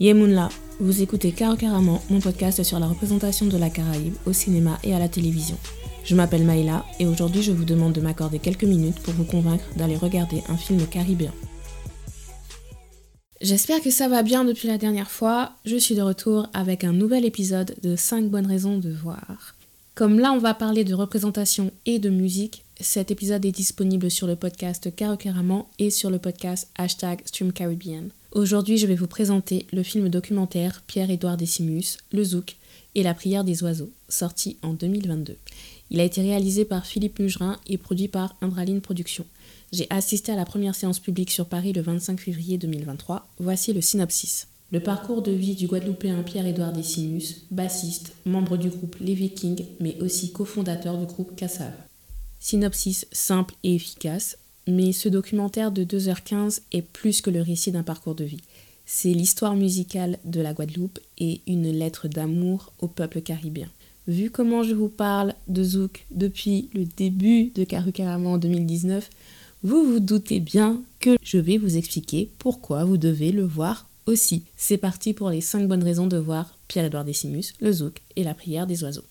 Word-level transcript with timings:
Yemunla, 0.00 0.48
vous 0.78 1.02
écoutez 1.02 1.32
Caro 1.32 1.56
Carrément, 1.56 2.00
mon 2.08 2.20
podcast 2.20 2.62
sur 2.62 2.78
la 2.78 2.86
représentation 2.86 3.46
de 3.46 3.58
la 3.58 3.68
Caraïbe 3.68 4.14
au 4.26 4.32
cinéma 4.32 4.78
et 4.84 4.94
à 4.94 5.00
la 5.00 5.08
télévision. 5.08 5.58
Je 6.04 6.14
m'appelle 6.14 6.44
Maïla 6.44 6.84
et 7.00 7.06
aujourd'hui 7.06 7.42
je 7.42 7.50
vous 7.50 7.64
demande 7.64 7.94
de 7.94 8.00
m'accorder 8.00 8.38
quelques 8.38 8.62
minutes 8.62 9.00
pour 9.00 9.12
vous 9.14 9.24
convaincre 9.24 9.64
d'aller 9.74 9.96
regarder 9.96 10.44
un 10.48 10.56
film 10.56 10.86
caribéen. 10.86 11.32
J'espère 13.40 13.82
que 13.82 13.90
ça 13.90 14.06
va 14.06 14.22
bien 14.22 14.44
depuis 14.44 14.68
la 14.68 14.78
dernière 14.78 15.10
fois. 15.10 15.54
Je 15.64 15.74
suis 15.74 15.96
de 15.96 16.02
retour 16.02 16.46
avec 16.54 16.84
un 16.84 16.92
nouvel 16.92 17.24
épisode 17.24 17.74
de 17.82 17.96
5 17.96 18.30
bonnes 18.30 18.46
raisons 18.46 18.78
de 18.78 18.92
voir. 18.92 19.56
Comme 19.96 20.20
là 20.20 20.30
on 20.30 20.38
va 20.38 20.54
parler 20.54 20.84
de 20.84 20.94
représentation 20.94 21.72
et 21.86 21.98
de 21.98 22.08
musique, 22.08 22.62
cet 22.80 23.10
épisode 23.10 23.44
est 23.44 23.50
disponible 23.50 24.12
sur 24.12 24.28
le 24.28 24.36
podcast 24.36 24.94
Caro 24.94 25.16
Carrément 25.16 25.68
et 25.80 25.90
sur 25.90 26.08
le 26.08 26.20
podcast 26.20 26.68
hashtag 26.76 27.22
StreamCaribbean. 27.24 28.10
Aujourd'hui, 28.38 28.78
je 28.78 28.86
vais 28.86 28.94
vous 28.94 29.08
présenter 29.08 29.66
le 29.72 29.82
film 29.82 30.08
documentaire 30.08 30.82
Pierre-Édouard 30.86 31.36
Décimus, 31.36 31.96
Le 32.12 32.22
Zouk 32.22 32.54
et 32.94 33.02
la 33.02 33.12
prière 33.12 33.42
des 33.42 33.64
oiseaux, 33.64 33.90
sorti 34.08 34.58
en 34.62 34.74
2022. 34.74 35.36
Il 35.90 35.98
a 35.98 36.04
été 36.04 36.20
réalisé 36.20 36.64
par 36.64 36.86
Philippe 36.86 37.18
Mugerin 37.18 37.58
et 37.66 37.78
produit 37.78 38.06
par 38.06 38.36
Indraline 38.40 38.80
Productions. 38.80 39.26
J'ai 39.72 39.88
assisté 39.90 40.30
à 40.30 40.36
la 40.36 40.44
première 40.44 40.76
séance 40.76 41.00
publique 41.00 41.32
sur 41.32 41.46
Paris 41.46 41.72
le 41.72 41.80
25 41.80 42.20
février 42.20 42.58
2023. 42.58 43.26
Voici 43.40 43.72
le 43.72 43.80
synopsis. 43.80 44.46
Le 44.70 44.78
parcours 44.78 45.22
de 45.22 45.32
vie 45.32 45.56
du 45.56 45.66
Guadeloupéen 45.66 46.22
Pierre-Édouard 46.22 46.72
Décimus, 46.72 47.42
bassiste, 47.50 48.12
membre 48.24 48.56
du 48.56 48.68
groupe 48.68 48.94
Les 49.00 49.14
Vikings, 49.14 49.64
mais 49.80 50.00
aussi 50.00 50.30
cofondateur 50.30 50.96
du 50.96 51.06
groupe 51.06 51.34
Cassav. 51.34 51.72
Synopsis 52.38 53.04
simple 53.10 53.56
et 53.64 53.74
efficace, 53.74 54.38
mais 54.68 54.92
ce 54.92 55.08
documentaire 55.08 55.72
de 55.72 55.82
2h15 55.82 56.60
est 56.72 56.82
plus 56.82 57.22
que 57.22 57.30
le 57.30 57.40
récit 57.40 57.72
d'un 57.72 57.82
parcours 57.82 58.14
de 58.14 58.24
vie. 58.24 58.42
C'est 58.84 59.12
l'histoire 59.12 59.56
musicale 59.56 60.18
de 60.24 60.40
la 60.40 60.52
Guadeloupe 60.52 60.98
et 61.18 61.40
une 61.46 61.70
lettre 61.70 62.06
d'amour 62.06 62.72
au 62.78 62.86
peuple 62.86 63.22
caribéen. 63.22 63.68
Vu 64.06 64.30
comment 64.30 64.62
je 64.62 64.74
vous 64.74 64.88
parle 64.88 65.34
de 65.48 65.64
Zouk 65.64 66.06
depuis 66.10 66.68
le 66.74 66.84
début 66.84 67.50
de 67.54 67.64
Karukarama 67.64 68.28
en 68.28 68.38
2019, 68.38 69.08
vous 69.62 69.84
vous 69.84 70.00
doutez 70.00 70.38
bien 70.38 70.82
que 71.00 71.16
je 71.22 71.38
vais 71.38 71.58
vous 71.58 71.76
expliquer 71.76 72.30
pourquoi 72.38 72.84
vous 72.84 72.96
devez 72.96 73.32
le 73.32 73.44
voir 73.44 73.88
aussi. 74.06 74.44
C'est 74.56 74.78
parti 74.78 75.14
pour 75.14 75.30
les 75.30 75.40
5 75.40 75.66
bonnes 75.66 75.82
raisons 75.82 76.06
de 76.06 76.16
voir 76.16 76.56
Pierre-Édouard 76.68 77.04
Décimus, 77.04 77.54
le 77.60 77.72
Zouk 77.72 78.00
et 78.16 78.24
la 78.24 78.34
prière 78.34 78.66
des 78.66 78.84
oiseaux. 78.84 79.04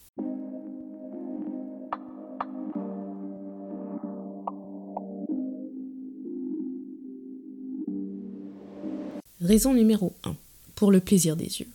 Raison 9.42 9.74
numéro 9.74 10.14
1. 10.24 10.36
Pour 10.76 10.92
le 10.92 11.00
plaisir 11.00 11.36
des 11.36 11.60
yeux. 11.60 11.68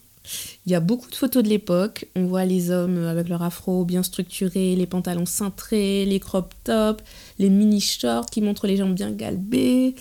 Il 0.67 0.73
y 0.73 0.75
a 0.75 0.81
beaucoup 0.81 1.11
de 1.11 1.15
photos 1.15 1.43
de 1.43 1.49
l'époque. 1.49 2.07
On 2.15 2.27
voit 2.27 2.45
les 2.45 2.71
hommes 2.71 2.99
avec 3.07 3.29
leur 3.29 3.43
afro 3.43 3.85
bien 3.85 4.03
structuré, 4.03 4.77
les 4.77 4.87
pantalons 4.87 5.27
cintrés, 5.27 6.05
les 6.05 6.21
crop 6.21 6.55
tops, 6.65 7.03
les 7.39 7.51
mini 7.51 7.81
shorts 7.81 8.27
qui 8.27 8.41
montrent 8.41 8.67
les 8.67 8.77
jambes 8.77 8.95
bien 8.95 9.11
galbées. 9.11 9.95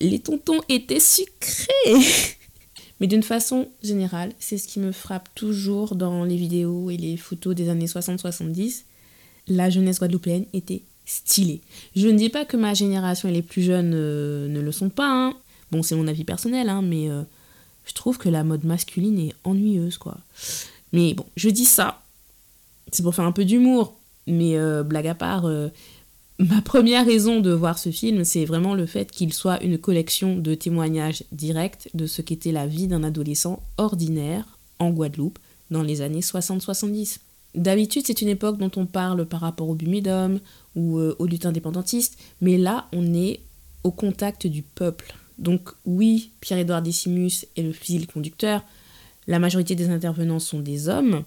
Les 0.00 0.18
tontons 0.18 0.60
étaient 0.68 1.00
sucrés. 1.00 1.66
Mais 3.00 3.06
d'une 3.06 3.22
façon 3.22 3.68
générale, 3.82 4.32
c'est 4.38 4.58
ce 4.58 4.66
qui 4.66 4.80
me 4.80 4.90
frappe 4.90 5.28
toujours 5.34 5.96
dans 5.96 6.24
les 6.24 6.36
vidéos 6.36 6.90
et 6.90 6.96
les 6.96 7.16
photos 7.16 7.54
des 7.54 7.68
années 7.68 7.86
60-70. 7.86 8.84
La 9.48 9.70
jeunesse 9.70 9.98
guadeloupéenne 9.98 10.46
était 10.52 10.82
stylée. 11.04 11.60
Je 11.94 12.08
ne 12.08 12.18
dis 12.18 12.30
pas 12.30 12.44
que 12.44 12.56
ma 12.56 12.74
génération 12.74 13.28
et 13.28 13.32
les 13.32 13.42
plus 13.42 13.62
jeunes 13.62 13.92
euh, 13.94 14.48
ne 14.48 14.60
le 14.60 14.72
sont 14.72 14.88
pas. 14.88 15.08
Hein. 15.08 15.34
Bon, 15.70 15.82
c'est 15.82 15.96
mon 15.96 16.06
avis 16.06 16.24
personnel, 16.24 16.68
hein, 16.68 16.82
mais 16.82 17.10
euh, 17.10 17.22
je 17.84 17.92
trouve 17.92 18.18
que 18.18 18.28
la 18.28 18.44
mode 18.44 18.64
masculine 18.64 19.18
est 19.18 19.34
ennuyeuse, 19.44 19.98
quoi. 19.98 20.18
Mais 20.92 21.14
bon, 21.14 21.26
je 21.36 21.48
dis 21.48 21.64
ça, 21.64 22.02
c'est 22.92 23.02
pour 23.02 23.14
faire 23.14 23.24
un 23.24 23.32
peu 23.32 23.44
d'humour, 23.44 23.98
mais 24.26 24.56
euh, 24.56 24.82
blague 24.82 25.08
à 25.08 25.14
part, 25.14 25.46
euh, 25.46 25.68
ma 26.38 26.62
première 26.62 27.04
raison 27.04 27.40
de 27.40 27.50
voir 27.50 27.78
ce 27.78 27.90
film, 27.90 28.24
c'est 28.24 28.44
vraiment 28.44 28.74
le 28.74 28.86
fait 28.86 29.10
qu'il 29.10 29.32
soit 29.32 29.62
une 29.62 29.78
collection 29.78 30.36
de 30.36 30.54
témoignages 30.54 31.24
directs 31.32 31.88
de 31.94 32.06
ce 32.06 32.22
qu'était 32.22 32.52
la 32.52 32.66
vie 32.66 32.86
d'un 32.86 33.02
adolescent 33.02 33.62
ordinaire 33.78 34.58
en 34.78 34.90
Guadeloupe 34.90 35.38
dans 35.70 35.82
les 35.82 36.00
années 36.00 36.20
60-70. 36.20 37.18
D'habitude, 37.56 38.04
c'est 38.06 38.20
une 38.20 38.28
époque 38.28 38.58
dont 38.58 38.70
on 38.76 38.86
parle 38.86 39.24
par 39.24 39.40
rapport 39.40 39.68
au 39.68 39.74
Bumidum 39.74 40.38
ou 40.76 40.98
aux 41.00 41.26
luttes 41.26 41.46
indépendantistes, 41.46 42.18
mais 42.42 42.58
là, 42.58 42.86
on 42.92 43.14
est 43.14 43.40
au 43.82 43.90
contact 43.90 44.46
du 44.46 44.60
peuple. 44.62 45.14
Donc 45.38 45.70
oui, 45.84 46.30
Pierre-Édouard 46.40 46.82
Décimus 46.82 47.46
est 47.56 47.62
le 47.62 47.72
fil 47.72 48.06
conducteur. 48.06 48.64
La 49.26 49.38
majorité 49.38 49.74
des 49.74 49.90
intervenants 49.90 50.38
sont 50.38 50.60
des 50.60 50.88
hommes. 50.88 51.24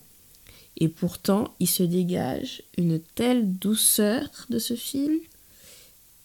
Et 0.77 0.87
pourtant, 0.87 1.53
il 1.59 1.67
se 1.67 1.83
dégage 1.83 2.63
une 2.77 2.99
telle 3.15 3.57
douceur 3.57 4.29
de 4.49 4.59
ce 4.59 4.75
film. 4.75 5.17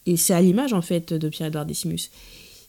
Et 0.06 0.16
c'est 0.16 0.34
à 0.34 0.40
l'image, 0.40 0.72
en 0.72 0.82
fait, 0.82 1.12
de 1.12 1.28
Pierre-Édouard 1.28 1.66
Décimus. 1.66 2.10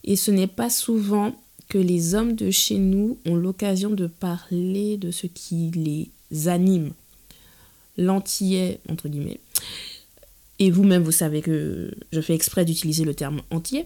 Et 0.04 0.16
ce 0.16 0.32
n'est 0.32 0.48
pas 0.48 0.70
souvent 0.70 1.36
que 1.68 1.78
les 1.78 2.16
hommes 2.16 2.36
de 2.36 2.52
chez 2.52 2.78
nous 2.78 3.18
ont 3.26 3.36
l'occasion 3.36 3.90
de 3.90 4.08
parler 4.08 4.98
de 4.98 5.12
ce 5.12 5.28
qui 5.28 5.72
les 5.72 6.48
anime. 6.48 6.94
L'antillais, 7.98 8.80
entre 8.90 9.08
guillemets. 9.08 9.40
Et 10.60 10.72
vous-même, 10.72 11.04
vous 11.04 11.12
savez 11.12 11.42
que 11.42 11.94
je 12.12 12.22
fais 12.22 12.34
exprès 12.34 12.66
d'utiliser 12.66 13.04
le 13.04 13.14
terme 13.14 13.42
entier 13.52 13.86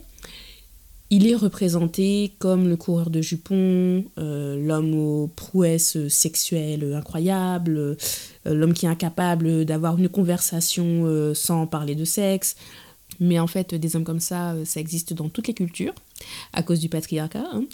il 1.11 1.27
est 1.27 1.35
représenté 1.35 2.33
comme 2.37 2.67
le 2.67 2.77
coureur 2.77 3.09
de 3.09 3.21
jupons, 3.21 4.05
euh, 4.17 4.63
l'homme 4.63 4.93
aux 4.93 5.27
prouesses 5.27 6.07
sexuelles 6.07 6.93
incroyables, 6.93 7.77
euh, 7.77 7.95
l'homme 8.45 8.73
qui 8.73 8.85
est 8.85 8.89
incapable 8.89 9.65
d'avoir 9.65 9.97
une 9.97 10.09
conversation 10.09 11.05
euh, 11.05 11.33
sans 11.33 11.65
parler 11.65 11.95
de 11.95 12.05
sexe. 12.05 12.55
Mais 13.19 13.39
en 13.39 13.47
fait, 13.47 13.73
des 13.73 13.95
hommes 13.95 14.03
comme 14.03 14.19
ça, 14.19 14.55
ça 14.65 14.79
existe 14.79 15.13
dans 15.13 15.29
toutes 15.29 15.47
les 15.47 15.53
cultures, 15.55 15.95
à 16.53 16.61
cause 16.61 16.79
du 16.79 16.89
patriarcat. 16.89 17.43
Hein. 17.51 17.65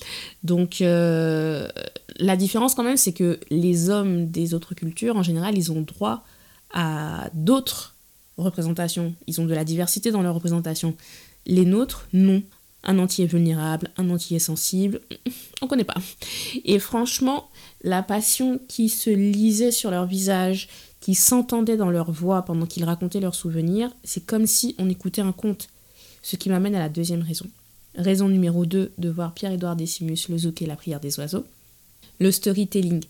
Donc, 0.44 0.78
la 0.80 2.36
différence 2.36 2.74
quand 2.74 2.84
même, 2.84 2.98
c'est 2.98 3.12
que 3.12 3.40
les 3.52 3.90
hommes 3.92 4.28
des 4.28 4.56
autres 4.56 4.74
cultures, 4.74 5.18
en 5.18 5.24
général, 5.24 5.56
ils 5.56 5.72
ont 5.72 5.82
droit 5.82 6.24
à 6.74 7.30
d'autres 7.34 7.96
représentations. 8.38 9.14
Ils 9.28 9.40
ont 9.40 9.46
de 9.46 9.54
la 9.54 9.66
diversité 9.66 10.10
dans 10.10 10.24
leur 10.24 10.34
représentation. 10.34 10.96
Les 11.46 11.66
nôtres, 11.66 12.08
non 12.12 12.42
un 12.86 13.00
entier 13.00 13.26
vulnérable, 13.26 13.90
un 13.98 14.10
entier 14.10 14.40
sensible, 14.40 15.02
on 15.62 15.68
connaît 15.68 15.84
pas. 15.84 16.02
Et 16.64 16.80
franchement, 16.80 17.50
la 17.84 18.04
passion 18.04 18.60
qui 18.68 18.90
se 18.90 19.10
lisait 19.10 19.72
sur 19.72 19.92
leur 19.92 20.06
visage, 20.06 20.70
qui 21.02 21.16
s'entendait 21.16 21.78
dans 21.78 21.92
leur 21.92 22.12
voix 22.12 22.44
pendant 22.44 22.66
qu'ils 22.66 22.86
racontaient 22.86 23.20
leurs 23.20 23.36
souvenirs, 23.36 23.92
c'est 24.04 24.26
comme 24.26 24.48
si 24.48 24.76
on 24.80 24.90
écoutait 24.90 25.22
un 25.22 25.32
conte. 25.32 25.68
Ce 26.24 26.36
qui 26.36 26.50
m'amène 26.50 26.76
à 26.76 26.80
la 26.80 26.90
deuxième 26.90 27.22
raison. 27.22 27.46
Raison 27.96 28.28
numéro 28.28 28.66
2 28.66 28.94
de 28.98 29.10
voir 29.10 29.34
Pierre-Édouard 29.34 29.76
Décimus, 29.76 30.28
le 30.30 30.38
zouk 30.38 30.62
la 30.62 30.76
prière 30.76 31.00
des 31.00 31.20
oiseaux. 31.20 31.46
Le 32.20 32.32
storytelling. 32.32 33.04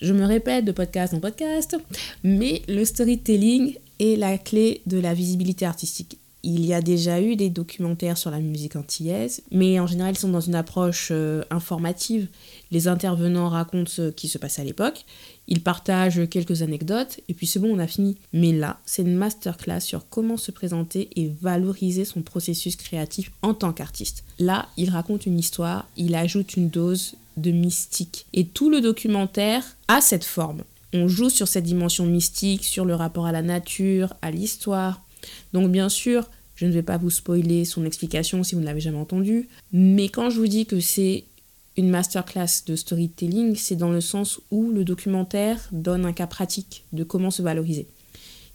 Je 0.00 0.12
me 0.12 0.24
répète 0.24 0.64
de 0.64 0.72
podcast 0.72 1.14
en 1.14 1.20
podcast, 1.20 1.76
mais 2.22 2.62
le 2.68 2.84
storytelling 2.84 3.76
est 3.98 4.16
la 4.16 4.38
clé 4.38 4.82
de 4.86 4.98
la 4.98 5.14
visibilité 5.14 5.64
artistique. 5.64 6.18
Il 6.44 6.64
y 6.64 6.72
a 6.72 6.80
déjà 6.80 7.20
eu 7.20 7.34
des 7.34 7.50
documentaires 7.50 8.16
sur 8.16 8.30
la 8.30 8.38
musique 8.38 8.76
antillaise, 8.76 9.42
mais 9.50 9.80
en 9.80 9.88
général 9.88 10.14
ils 10.14 10.18
sont 10.18 10.28
dans 10.28 10.40
une 10.40 10.54
approche 10.54 11.08
euh, 11.10 11.42
informative. 11.50 12.28
Les 12.70 12.86
intervenants 12.86 13.48
racontent 13.48 13.90
ce 13.90 14.10
qui 14.10 14.28
se 14.28 14.38
passait 14.38 14.62
à 14.62 14.64
l'époque, 14.64 15.04
ils 15.48 15.62
partagent 15.62 16.28
quelques 16.28 16.62
anecdotes, 16.62 17.20
et 17.28 17.34
puis 17.34 17.46
c'est 17.46 17.58
bon, 17.58 17.74
on 17.74 17.78
a 17.78 17.86
fini. 17.86 18.16
Mais 18.32 18.52
là, 18.52 18.78
c'est 18.86 19.02
une 19.02 19.16
masterclass 19.16 19.80
sur 19.80 20.08
comment 20.08 20.36
se 20.36 20.52
présenter 20.52 21.08
et 21.16 21.32
valoriser 21.40 22.04
son 22.04 22.22
processus 22.22 22.76
créatif 22.76 23.32
en 23.42 23.54
tant 23.54 23.72
qu'artiste. 23.72 24.24
Là, 24.38 24.68
il 24.76 24.90
raconte 24.90 25.26
une 25.26 25.38
histoire, 25.38 25.88
il 25.96 26.14
ajoute 26.14 26.56
une 26.56 26.68
dose 26.68 27.14
de 27.36 27.50
mystique. 27.50 28.26
Et 28.32 28.44
tout 28.44 28.70
le 28.70 28.80
documentaire 28.80 29.64
a 29.88 30.00
cette 30.00 30.24
forme. 30.24 30.62
On 30.92 31.08
joue 31.08 31.30
sur 31.30 31.48
cette 31.48 31.64
dimension 31.64 32.06
mystique, 32.06 32.64
sur 32.64 32.84
le 32.84 32.94
rapport 32.94 33.26
à 33.26 33.32
la 33.32 33.42
nature, 33.42 34.14
à 34.22 34.30
l'histoire, 34.30 35.02
donc 35.52 35.70
bien 35.70 35.88
sûr, 35.88 36.28
je 36.58 36.66
ne 36.66 36.72
vais 36.72 36.82
pas 36.82 36.96
vous 36.96 37.08
spoiler 37.08 37.64
son 37.64 37.84
explication 37.84 38.42
si 38.42 38.56
vous 38.56 38.60
ne 38.60 38.66
l'avez 38.66 38.80
jamais 38.80 38.98
entendu, 38.98 39.48
mais 39.72 40.08
quand 40.08 40.28
je 40.28 40.40
vous 40.40 40.48
dis 40.48 40.66
que 40.66 40.80
c'est 40.80 41.22
une 41.76 41.88
masterclass 41.88 42.64
de 42.66 42.74
storytelling, 42.74 43.54
c'est 43.54 43.76
dans 43.76 43.92
le 43.92 44.00
sens 44.00 44.40
où 44.50 44.72
le 44.72 44.82
documentaire 44.82 45.68
donne 45.70 46.04
un 46.04 46.12
cas 46.12 46.26
pratique 46.26 46.82
de 46.92 47.04
comment 47.04 47.30
se 47.30 47.42
valoriser. 47.42 47.86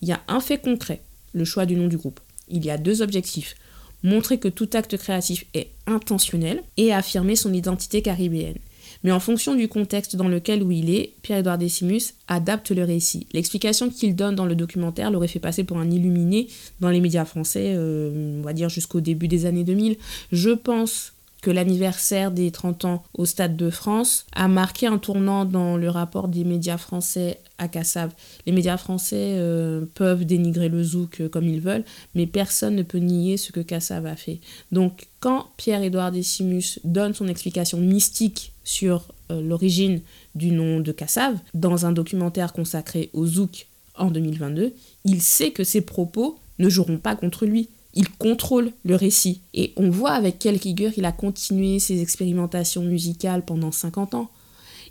Il 0.02 0.10
y 0.10 0.12
a 0.12 0.20
un 0.28 0.42
fait 0.42 0.58
concret, 0.58 1.02
le 1.32 1.46
choix 1.46 1.66
du 1.66 1.78
nom 1.78 1.88
du 1.88 1.96
groupe. 1.96 2.20
Il 2.50 2.66
y 2.66 2.72
a 2.72 2.78
deux 2.78 3.02
objectifs. 3.02 3.56
Montrer 4.04 4.38
que 4.38 4.50
tout 4.50 4.70
acte 4.74 4.98
créatif 4.98 5.46
est 5.54 5.70
intentionnel 5.88 6.62
et 6.76 6.92
affirmer 6.92 7.38
son 7.38 7.54
identité 7.54 8.02
caribéenne. 8.02 8.58
Mais 9.04 9.12
en 9.12 9.20
fonction 9.20 9.56
du 9.56 9.68
contexte 9.68 10.16
dans 10.16 10.28
lequel 10.28 10.64
il 10.72 10.94
est, 10.94 11.14
Pierre-Édouard 11.22 11.58
Décimus 11.58 12.14
adapte 12.28 12.72
le 12.72 12.84
récit. 12.84 13.28
L'explication 13.34 13.90
qu'il 13.90 14.16
donne 14.16 14.36
dans 14.36 14.46
le 14.46 14.56
documentaire 14.56 15.12
l'aurait 15.12 15.28
fait 15.28 15.40
passer 15.40 15.64
pour 15.64 15.78
un 15.78 15.90
illuminé 15.92 16.48
dans 16.80 16.90
les 16.90 17.02
médias 17.02 17.26
français, 17.26 17.74
euh, 17.76 18.40
on 18.40 18.42
va 18.42 18.54
dire 18.54 18.70
jusqu'au 18.70 19.02
début 19.02 19.28
des 19.28 19.46
années 19.46 19.64
2000. 19.64 19.98
Je 20.32 20.52
pense 20.52 21.14
que 21.44 21.52
l'anniversaire 21.52 22.32
des 22.32 22.52
30 22.52 22.86
ans 22.86 23.04
au 23.14 23.26
Stade 23.26 23.58
de 23.58 23.70
France 23.70 24.26
a 24.32 24.48
marqué 24.48 24.88
un 24.88 24.98
tournant 24.98 25.44
dans 25.44 25.76
le 25.76 25.90
rapport 25.90 26.30
des 26.30 26.46
médias 26.46 26.78
français 26.78 27.42
à 27.58 27.68
Kassav. 27.68 28.12
Les 28.46 28.54
médias 28.54 28.78
français 28.78 29.36
euh, 29.38 29.86
peuvent 29.94 30.24
dénigrer 30.24 30.70
le 30.70 30.82
zouk 30.82 31.20
euh, 31.20 31.28
comme 31.28 31.50
ils 31.50 31.60
veulent, 31.60 31.84
mais 32.16 32.28
personne 32.28 32.76
ne 32.76 32.82
peut 32.82 33.00
nier 33.00 33.36
ce 33.36 33.52
que 33.52 33.60
Kassav 33.60 34.06
a 34.06 34.16
fait. 34.16 34.40
Donc 34.72 35.08
quand 35.20 35.48
Pierre-Édouard 35.58 36.14
Décimus 36.14 36.80
donne 36.86 37.14
son 37.14 37.28
explication 37.28 37.78
mystique 37.78 38.54
sur 38.64 39.10
euh, 39.30 39.42
l'origine 39.42 40.00
du 40.36 40.52
nom 40.52 40.80
de 40.80 40.94
Kassav 40.94 41.38
dans 41.54 41.86
un 41.86 41.92
documentaire 41.92 42.54
consacré 42.54 43.10
au 43.12 43.28
zouk 43.28 43.68
en 43.98 44.12
2022, 44.12 44.74
il 45.04 45.22
sait 45.22 45.52
que 45.52 45.66
ses 45.66 45.82
propos 45.82 46.40
ne 46.58 46.70
joueront 46.70 46.98
pas 46.98 47.18
contre 47.18 47.46
lui. 47.46 47.68
Il 47.96 48.10
contrôle 48.10 48.72
le 48.84 48.96
récit. 48.96 49.42
Et 49.54 49.74
on 49.78 49.90
voit 49.90 50.14
avec 50.14 50.40
quelle 50.40 50.58
rigueur 50.58 50.92
il 50.98 51.06
a 51.06 51.12
continué 51.12 51.80
ses 51.80 52.02
expérimentations 52.02 52.84
musicales 52.84 53.46
pendant 53.46 53.72
50 53.72 54.16
ans. 54.16 54.32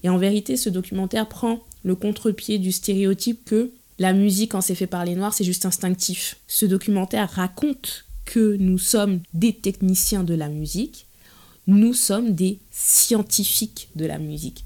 Et 0.04 0.08
en 0.08 0.18
vérité, 0.18 0.56
ce 0.56 0.68
documentaire 0.68 1.28
prend 1.28 1.60
le 1.84 1.94
contre-pied 1.94 2.58
du 2.58 2.72
stéréotype 2.72 3.44
que 3.44 3.70
la 3.98 4.12
musique, 4.12 4.52
quand 4.52 4.60
c'est 4.60 4.74
fait 4.74 4.86
par 4.86 5.04
les 5.04 5.14
Noirs, 5.14 5.34
c'est 5.34 5.44
juste 5.44 5.66
instinctif. 5.66 6.36
Ce 6.48 6.66
documentaire 6.66 7.30
raconte 7.30 8.04
que 8.24 8.56
nous 8.56 8.78
sommes 8.78 9.20
des 9.34 9.52
techniciens 9.52 10.24
de 10.24 10.34
la 10.34 10.48
musique, 10.48 11.06
nous 11.66 11.94
sommes 11.94 12.34
des 12.34 12.58
scientifiques 12.70 13.88
de 13.94 14.06
la 14.06 14.18
musique. 14.18 14.64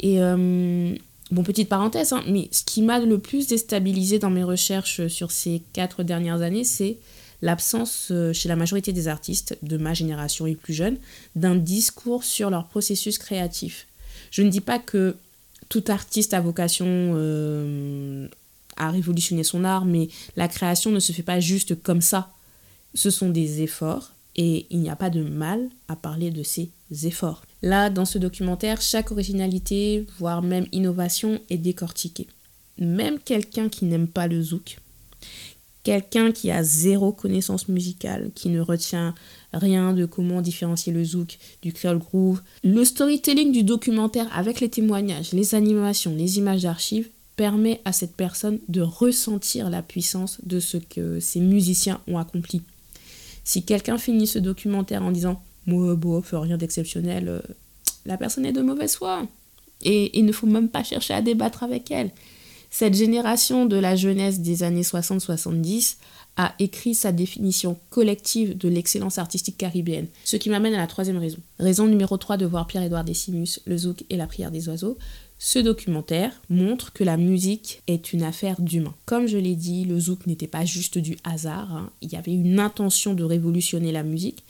Et 0.00 0.20
euh, 0.20 0.94
bon, 1.30 1.42
petite 1.42 1.68
parenthèse, 1.68 2.12
hein, 2.12 2.22
mais 2.28 2.48
ce 2.52 2.62
qui 2.64 2.82
m'a 2.82 3.00
le 3.00 3.18
plus 3.18 3.46
déstabilisé 3.46 4.18
dans 4.18 4.30
mes 4.30 4.44
recherches 4.44 5.06
sur 5.08 5.30
ces 5.30 5.62
quatre 5.72 6.02
dernières 6.02 6.42
années, 6.42 6.64
c'est 6.64 6.98
l'absence 7.42 8.08
euh, 8.10 8.32
chez 8.32 8.48
la 8.48 8.56
majorité 8.56 8.92
des 8.92 9.08
artistes 9.08 9.56
de 9.62 9.76
ma 9.76 9.94
génération 9.94 10.46
et 10.46 10.54
plus 10.54 10.74
jeunes 10.74 10.96
d'un 11.36 11.56
discours 11.56 12.24
sur 12.24 12.50
leur 12.50 12.66
processus 12.66 13.18
créatif. 13.18 13.86
Je 14.30 14.42
ne 14.42 14.50
dis 14.50 14.60
pas 14.60 14.78
que 14.78 15.16
tout 15.68 15.84
artiste 15.88 16.34
a 16.34 16.40
vocation 16.40 16.86
euh, 16.88 18.28
à 18.76 18.90
révolutionner 18.90 19.44
son 19.44 19.64
art, 19.64 19.84
mais 19.84 20.08
la 20.36 20.48
création 20.48 20.90
ne 20.90 21.00
se 21.00 21.12
fait 21.12 21.22
pas 21.22 21.40
juste 21.40 21.82
comme 21.82 22.00
ça. 22.00 22.30
Ce 22.94 23.10
sont 23.10 23.30
des 23.30 23.62
efforts 23.62 24.12
et 24.36 24.66
il 24.70 24.80
n'y 24.80 24.90
a 24.90 24.96
pas 24.96 25.10
de 25.10 25.22
mal 25.22 25.68
à 25.88 25.96
parler 25.96 26.30
de 26.30 26.42
ces 26.42 26.70
efforts. 27.04 27.42
Là, 27.62 27.90
dans 27.90 28.04
ce 28.04 28.18
documentaire, 28.18 28.80
chaque 28.80 29.10
originalité, 29.10 30.06
voire 30.18 30.42
même 30.42 30.66
innovation, 30.72 31.40
est 31.50 31.56
décortiquée. 31.56 32.26
Même 32.78 33.18
quelqu'un 33.18 33.68
qui 33.68 33.84
n'aime 33.84 34.08
pas 34.08 34.26
le 34.26 34.42
zouk, 34.42 34.78
quelqu'un 35.84 36.32
qui 36.32 36.50
a 36.50 36.64
zéro 36.64 37.12
connaissance 37.12 37.68
musicale, 37.68 38.30
qui 38.34 38.48
ne 38.48 38.60
retient 38.60 39.14
rien 39.52 39.92
de 39.92 40.06
comment 40.06 40.42
différencier 40.42 40.92
le 40.92 41.04
zouk 41.04 41.38
du 41.62 41.72
créole 41.72 41.98
groove, 41.98 42.42
le 42.64 42.84
storytelling 42.84 43.52
du 43.52 43.62
documentaire 43.62 44.26
avec 44.36 44.60
les 44.60 44.70
témoignages, 44.70 45.32
les 45.32 45.54
animations, 45.54 46.14
les 46.14 46.38
images 46.38 46.62
d'archives 46.62 47.10
permet 47.36 47.80
à 47.84 47.92
cette 47.92 48.16
personne 48.16 48.58
de 48.68 48.80
ressentir 48.80 49.68
la 49.68 49.82
puissance 49.82 50.38
de 50.44 50.58
ce 50.58 50.78
que 50.78 51.20
ces 51.20 51.40
musiciens 51.40 52.00
ont 52.08 52.18
accompli. 52.18 52.62
Si 53.44 53.62
quelqu'un 53.62 53.98
finit 53.98 54.26
ce 54.26 54.38
documentaire 54.38 55.02
en 55.02 55.12
disant 55.12 55.42
moi, 55.66 55.94
bof, 55.94 56.34
rien 56.36 56.56
d'exceptionnel, 56.56 57.28
euh, 57.28 57.40
la 58.06 58.16
personne 58.16 58.46
est 58.46 58.52
de 58.52 58.62
mauvaise 58.62 58.96
foi. 58.96 59.26
Et 59.82 60.18
il 60.18 60.24
ne 60.24 60.32
faut 60.32 60.46
même 60.46 60.68
pas 60.68 60.84
chercher 60.84 61.14
à 61.14 61.22
débattre 61.22 61.62
avec 61.62 61.90
elle. 61.90 62.10
Cette 62.76 62.94
génération 62.94 63.66
de 63.66 63.76
la 63.76 63.94
jeunesse 63.94 64.40
des 64.40 64.64
années 64.64 64.82
60-70 64.82 65.94
a 66.36 66.56
écrit 66.58 66.96
sa 66.96 67.12
définition 67.12 67.78
collective 67.88 68.58
de 68.58 68.68
l'excellence 68.68 69.18
artistique 69.18 69.56
caribéenne. 69.56 70.08
Ce 70.24 70.34
qui 70.34 70.50
m'amène 70.50 70.74
à 70.74 70.78
la 70.78 70.88
troisième 70.88 71.18
raison. 71.18 71.38
Raison 71.60 71.86
numéro 71.86 72.16
3 72.16 72.36
de 72.36 72.46
voir 72.46 72.66
Pierre-Édouard 72.66 73.04
Décimus, 73.04 73.60
le 73.64 73.76
zouk 73.78 74.04
et 74.10 74.16
la 74.16 74.26
prière 74.26 74.50
des 74.50 74.68
oiseaux. 74.68 74.98
Ce 75.38 75.60
documentaire 75.60 76.32
montre 76.50 76.92
que 76.92 77.04
la 77.04 77.16
musique 77.16 77.80
est 77.86 78.12
une 78.12 78.24
affaire 78.24 78.60
d'humain. 78.60 78.94
Comme 79.06 79.28
je 79.28 79.38
l'ai 79.38 79.54
dit, 79.54 79.84
le 79.84 80.00
zouk 80.00 80.26
n'était 80.26 80.48
pas 80.48 80.64
juste 80.64 80.98
du 80.98 81.16
hasard, 81.22 81.72
hein. 81.72 81.90
il 82.02 82.12
y 82.12 82.16
avait 82.16 82.34
une 82.34 82.58
intention 82.58 83.14
de 83.14 83.22
révolutionner 83.22 83.92
la 83.92 84.02
musique. 84.02 84.42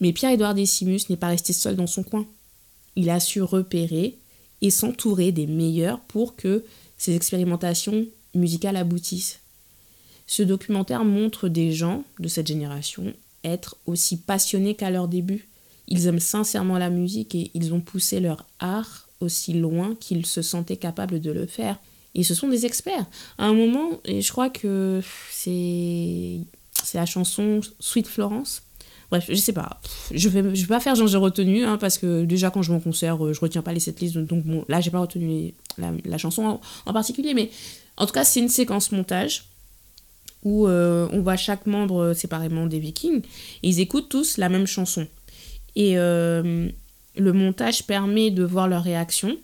Mais 0.00 0.14
Pierre-Édouard 0.14 0.54
Décimus 0.54 1.10
n'est 1.10 1.18
pas 1.18 1.28
resté 1.28 1.52
seul 1.52 1.76
dans 1.76 1.86
son 1.86 2.04
coin. 2.04 2.24
Il 2.96 3.10
a 3.10 3.20
su 3.20 3.42
repérer 3.42 4.16
et 4.62 4.70
s'entourer 4.70 5.30
des 5.30 5.46
meilleurs 5.46 6.00
pour 6.00 6.36
que 6.36 6.64
ces 7.02 7.16
expérimentations 7.16 8.06
musicales 8.32 8.76
aboutissent. 8.76 9.40
Ce 10.28 10.44
documentaire 10.44 11.04
montre 11.04 11.48
des 11.48 11.72
gens 11.72 12.04
de 12.20 12.28
cette 12.28 12.46
génération 12.46 13.12
être 13.42 13.76
aussi 13.86 14.18
passionnés 14.18 14.76
qu'à 14.76 14.88
leur 14.88 15.08
début. 15.08 15.48
Ils 15.88 16.06
aiment 16.06 16.20
sincèrement 16.20 16.78
la 16.78 16.90
musique 16.90 17.34
et 17.34 17.50
ils 17.54 17.74
ont 17.74 17.80
poussé 17.80 18.20
leur 18.20 18.46
art 18.60 19.08
aussi 19.18 19.52
loin 19.52 19.96
qu'ils 19.98 20.26
se 20.26 20.42
sentaient 20.42 20.76
capables 20.76 21.20
de 21.20 21.32
le 21.32 21.46
faire. 21.46 21.76
Et 22.14 22.22
ce 22.22 22.36
sont 22.36 22.48
des 22.48 22.66
experts. 22.66 23.06
À 23.36 23.46
un 23.46 23.52
moment, 23.52 24.00
et 24.04 24.22
je 24.22 24.30
crois 24.30 24.48
que 24.48 25.02
c'est 25.28 26.38
la 26.94 27.06
chanson 27.06 27.62
Sweet 27.80 28.06
Florence. 28.06 28.62
Bref, 29.12 29.26
je 29.28 29.34
sais 29.34 29.52
pas. 29.52 29.78
Je 30.10 30.28
vais, 30.30 30.42
je 30.54 30.62
vais 30.62 30.68
pas 30.68 30.80
faire 30.80 30.94
genre 30.94 31.06
j'ai 31.06 31.18
retenu, 31.18 31.64
hein, 31.64 31.76
parce 31.76 31.98
que 31.98 32.24
déjà 32.24 32.50
quand 32.50 32.62
je 32.62 32.70
vais 32.70 32.76
en 32.78 32.80
concert, 32.80 33.22
euh, 33.22 33.34
je 33.34 33.40
retiens 33.40 33.60
pas 33.60 33.74
les 33.74 33.80
setlists, 33.80 34.16
donc 34.16 34.42
bon, 34.44 34.64
là 34.68 34.80
j'ai 34.80 34.90
pas 34.90 35.00
retenu 35.00 35.52
la, 35.76 36.18
chanson 36.18 36.58
en, 36.86 36.92
particulier, 36.94 37.34
mais 37.34 37.50
en 37.98 38.06
tout 38.06 38.14
cas 38.14 38.24
c'est 38.24 38.40
une 38.40 38.48
séquence 38.48 38.90
montage 38.90 39.44
où 40.44 40.66
euh, 40.66 41.08
on 41.12 41.20
voit 41.20 41.36
chaque 41.36 41.66
membre 41.66 42.14
séparément 42.14 42.66
des 42.66 42.78
Vikings, 42.78 43.20
et 43.62 43.68
ils 43.68 43.80
écoutent 43.80 44.08
tous 44.08 44.38
la 44.38 44.48
même 44.48 44.66
chanson. 44.66 45.06
Et 45.76 45.98
euh, 45.98 46.70
le 47.14 47.32
montage 47.34 47.86
permet 47.86 48.30
de 48.30 48.44
voir 48.44 48.66
leur 48.66 48.82
réaction, 48.82 49.36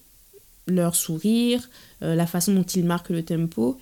leur 0.66 0.94
sourire, 0.94 1.68
euh, 2.02 2.14
la 2.14 2.26
façon 2.26 2.54
dont 2.54 2.62
ils 2.62 2.86
marquent 2.86 3.10
le 3.10 3.22
tempo. 3.22 3.78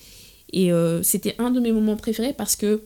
Et 0.53 0.73
euh, 0.73 1.01
c'était 1.05 1.37
un 1.39 1.53
de 1.53 1.61
mes 1.61 1.71
moments 1.71 1.97
préférés 1.97 2.33
parce 2.33 2.57
que 2.57 2.83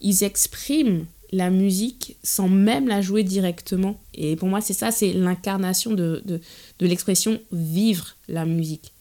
ils 0.00 0.24
expriment 0.24 1.04
la 1.32 1.50
musique 1.50 2.16
sans 2.22 2.48
même 2.48 2.88
la 2.88 3.00
jouer 3.00 3.22
directement. 3.22 4.00
Et 4.14 4.36
pour 4.36 4.48
moi, 4.48 4.60
c'est 4.60 4.72
ça, 4.72 4.90
c'est 4.90 5.12
l'incarnation 5.12 5.92
de, 5.92 6.22
de, 6.26 6.40
l'expression 6.86 7.40
vivre 7.52 8.16
la 8.28 8.44
musique. 8.46 8.92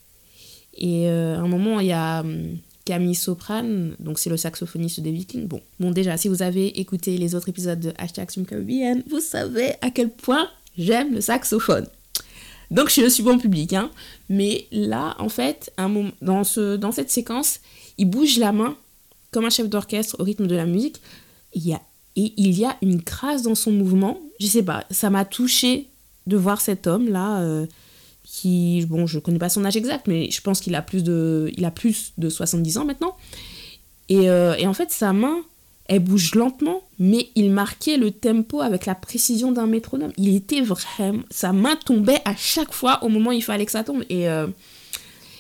Et 0.78 1.08
euh, 1.08 1.38
à 1.38 1.40
un 1.40 1.48
moment, 1.48 1.80
il 1.80 1.88
y 1.88 1.92
a 1.92 2.22
hum, 2.22 2.58
Camille 2.86 3.16
Soprane, 3.16 3.96
donc 4.00 4.20
c'est 4.20 4.30
le 4.30 4.38
saxophoniste 4.38 5.00
des 5.00 5.12
Vikings. 5.12 5.48
Bon, 5.48 5.62
bon, 5.80 5.92
déjà, 5.92 6.18
si 6.18 6.28
vous 6.28 6.42
avez 6.42 6.80
écouté 6.80 7.18
les 7.18 7.36
autres 7.36 7.50
épisodes 7.50 7.80
de 7.80 7.94
Hashtag 7.98 8.30
Caribbean, 8.48 9.02
vous 9.10 9.20
savez 9.20 9.74
à 9.82 9.90
quel 9.90 10.10
point 10.10 10.50
j'aime 10.78 11.14
le 11.14 11.22
saxophone. 11.22 11.88
Donc 12.72 12.90
je 12.90 13.08
suis 13.08 13.24
bon 13.24 13.38
public, 13.38 13.74
hein. 13.74 13.92
Mais 14.30 14.68
là, 14.72 15.16
en 15.20 15.30
fait, 15.30 15.72
un 15.78 15.88
moment, 15.88 16.12
dans, 16.22 16.44
ce, 16.44 16.76
dans 16.76 16.92
cette 16.92 17.12
séquence, 17.12 17.60
il 17.98 18.10
bouge 18.10 18.38
la 18.38 18.52
main 18.52 18.76
comme 19.32 19.46
un 19.46 19.50
chef 19.50 19.70
d'orchestre 19.70 20.16
au 20.20 20.24
rythme 20.24 20.48
de 20.48 20.56
la 20.56 20.66
musique. 20.66 21.02
Il 21.54 21.66
y 21.66 21.74
a, 21.74 21.82
et 22.16 22.34
il 22.38 22.58
y 22.58 22.66
a 22.66 22.78
une 22.82 22.98
grâce 22.98 23.42
dans 23.42 23.56
son 23.56 23.72
mouvement. 23.72 24.20
Je 24.40 24.48
sais 24.48 24.64
pas, 24.64 24.86
ça 24.92 25.10
m'a 25.10 25.26
touché 25.26 25.88
de 26.28 26.38
voir 26.38 26.62
cet 26.62 26.88
homme-là, 26.88 27.42
euh, 27.42 27.66
qui, 28.24 28.86
bon, 28.88 29.06
je 29.06 29.20
connais 29.20 29.38
pas 29.38 29.50
son 29.50 29.66
âge 29.66 29.78
exact, 29.78 30.08
mais 30.08 30.32
je 30.32 30.42
pense 30.42 30.60
qu'il 30.60 30.76
a 30.76 30.82
plus 30.82 31.04
de, 31.04 31.52
il 31.56 31.66
a 31.66 31.72
plus 31.72 32.14
de 32.18 32.30
70 32.30 32.78
ans 32.78 32.86
maintenant. 32.86 33.16
Et, 34.10 34.30
euh, 34.30 34.56
et 34.56 34.68
en 34.68 34.74
fait, 34.74 34.92
sa 34.92 35.14
main, 35.14 35.38
elle 35.88 36.00
bouge 36.00 36.34
lentement, 36.34 36.82
mais 36.98 37.30
il 37.36 37.52
marquait 37.52 37.98
le 37.98 38.12
tempo 38.12 38.62
avec 38.62 38.86
la 38.86 38.96
précision 38.96 39.52
d'un 39.52 39.68
métronome. 39.68 40.12
Il 40.18 40.36
était 40.36 40.62
vraiment... 40.62 41.24
Sa 41.30 41.54
main 41.54 41.76
tombait 41.76 42.22
à 42.26 42.36
chaque 42.36 42.74
fois 42.74 43.04
au 43.04 43.10
moment 43.10 43.30
où 43.30 43.34
il 43.34 43.44
fallait 43.44 43.66
que 43.66 43.72
ça 43.72 43.84
tombe. 43.84 44.04
Et, 44.10 44.28
euh, 44.28 44.48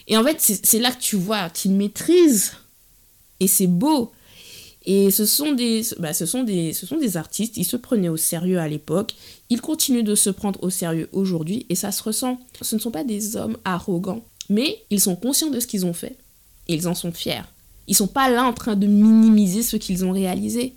et 0.08 0.18
en 0.18 0.24
fait, 0.24 0.38
c'est 0.40 0.80
là 0.80 0.92
que 0.92 1.02
tu 1.02 1.16
vois 1.16 1.50
qu'il 1.50 1.72
maîtrise. 1.72 2.54
Et 3.40 3.48
c'est 3.48 3.68
beau. 3.68 4.12
Et 4.86 5.10
ce 5.10 5.26
sont, 5.26 5.54
des, 5.54 5.82
bah, 6.00 6.14
ce, 6.14 6.26
sont 6.26 6.44
des, 6.44 7.18
artistes, 7.18 7.58
ils 7.58 7.66
se 7.66 7.76
prenaient 7.76 8.10
au 8.10 8.18
sérieux 8.18 8.60
à 8.60 8.68
l'époque, 8.68 9.16
ils 9.50 9.62
continuent 9.62 10.04
de 10.04 10.14
se 10.14 10.30
prendre 10.30 10.62
au 10.64 10.70
sérieux 10.70 11.10
aujourd'hui, 11.12 11.66
et 11.70 11.76
ça 11.76 11.92
se 11.92 12.04
ressent. 12.04 12.40
Ce 12.62 12.76
ne 12.76 12.80
sont 12.80 12.92
pas 12.92 13.04
des 13.04 13.36
hommes 13.36 13.58
arrogants, 13.66 14.24
mais 14.50 14.84
ils 14.92 15.02
sont 15.02 15.16
conscients 15.16 15.50
de 15.50 15.60
ce 15.60 15.66
qu'ils 15.66 15.88
ont 15.88 15.94
fait, 15.94 16.16
et 16.68 16.76
ils 16.76 16.88
en 16.88 16.94
sont 16.94 17.12
fiers. 17.12 17.42
Ils 17.88 17.96
sont 17.96 18.08
pas 18.08 18.30
là 18.30 18.44
en 18.44 18.54
train 18.54 18.76
de 18.76 18.88
minimiser 18.88 19.64
ce 19.64 19.78
qu'ils 19.78 20.06
ont 20.06 20.12
réalisé. 20.12 20.74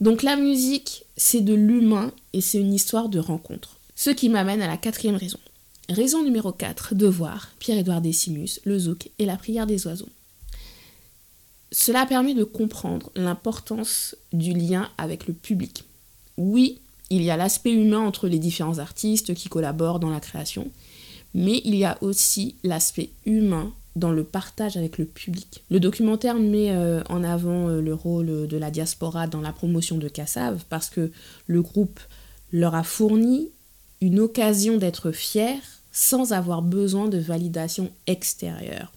Donc 0.00 0.22
la 0.22 0.36
musique, 0.36 1.04
c'est 1.16 1.40
de 1.40 1.54
l'humain 1.54 2.12
et 2.32 2.40
c'est 2.40 2.58
une 2.60 2.74
histoire 2.74 3.08
de 3.08 3.18
rencontre. 3.18 3.78
Ce 3.96 4.10
qui 4.10 4.28
m'amène 4.28 4.62
à 4.62 4.68
la 4.68 4.76
quatrième 4.76 5.16
raison. 5.16 5.38
Raison 5.88 6.22
numéro 6.22 6.52
4 6.52 6.94
de 6.94 7.06
voir 7.06 7.48
Pierre-Édouard 7.58 8.00
Décimus, 8.00 8.60
le 8.64 8.78
zouk 8.78 9.10
et 9.18 9.24
la 9.24 9.36
prière 9.36 9.66
des 9.66 9.86
oiseaux. 9.86 10.08
Cela 11.70 12.06
permet 12.06 12.34
de 12.34 12.44
comprendre 12.44 13.10
l'importance 13.14 14.16
du 14.32 14.52
lien 14.52 14.88
avec 14.96 15.26
le 15.26 15.34
public. 15.34 15.84
Oui, 16.36 16.80
il 17.10 17.22
y 17.22 17.30
a 17.30 17.36
l'aspect 17.36 17.72
humain 17.72 18.00
entre 18.00 18.28
les 18.28 18.38
différents 18.38 18.78
artistes 18.78 19.34
qui 19.34 19.48
collaborent 19.48 20.00
dans 20.00 20.10
la 20.10 20.20
création, 20.20 20.70
mais 21.34 21.60
il 21.64 21.74
y 21.74 21.84
a 21.84 21.98
aussi 22.00 22.56
l'aspect 22.64 23.10
humain 23.26 23.72
dans 23.96 24.12
le 24.12 24.24
partage 24.24 24.76
avec 24.76 24.96
le 24.98 25.04
public. 25.04 25.62
Le 25.70 25.80
documentaire 25.80 26.36
met 26.36 26.70
euh, 26.70 27.02
en 27.08 27.24
avant 27.24 27.68
euh, 27.68 27.80
le 27.80 27.94
rôle 27.94 28.46
de 28.46 28.56
la 28.56 28.70
diaspora 28.70 29.26
dans 29.26 29.40
la 29.40 29.52
promotion 29.52 29.98
de 29.98 30.08
Kassav 30.08 30.64
parce 30.68 30.88
que 30.88 31.10
le 31.46 31.62
groupe 31.62 32.00
leur 32.52 32.74
a 32.74 32.84
fourni 32.84 33.50
une 34.00 34.20
occasion 34.20 34.76
d'être 34.76 35.10
fiers 35.10 35.60
sans 35.90 36.32
avoir 36.32 36.62
besoin 36.62 37.08
de 37.08 37.18
validation 37.18 37.90
extérieure. 38.06 38.92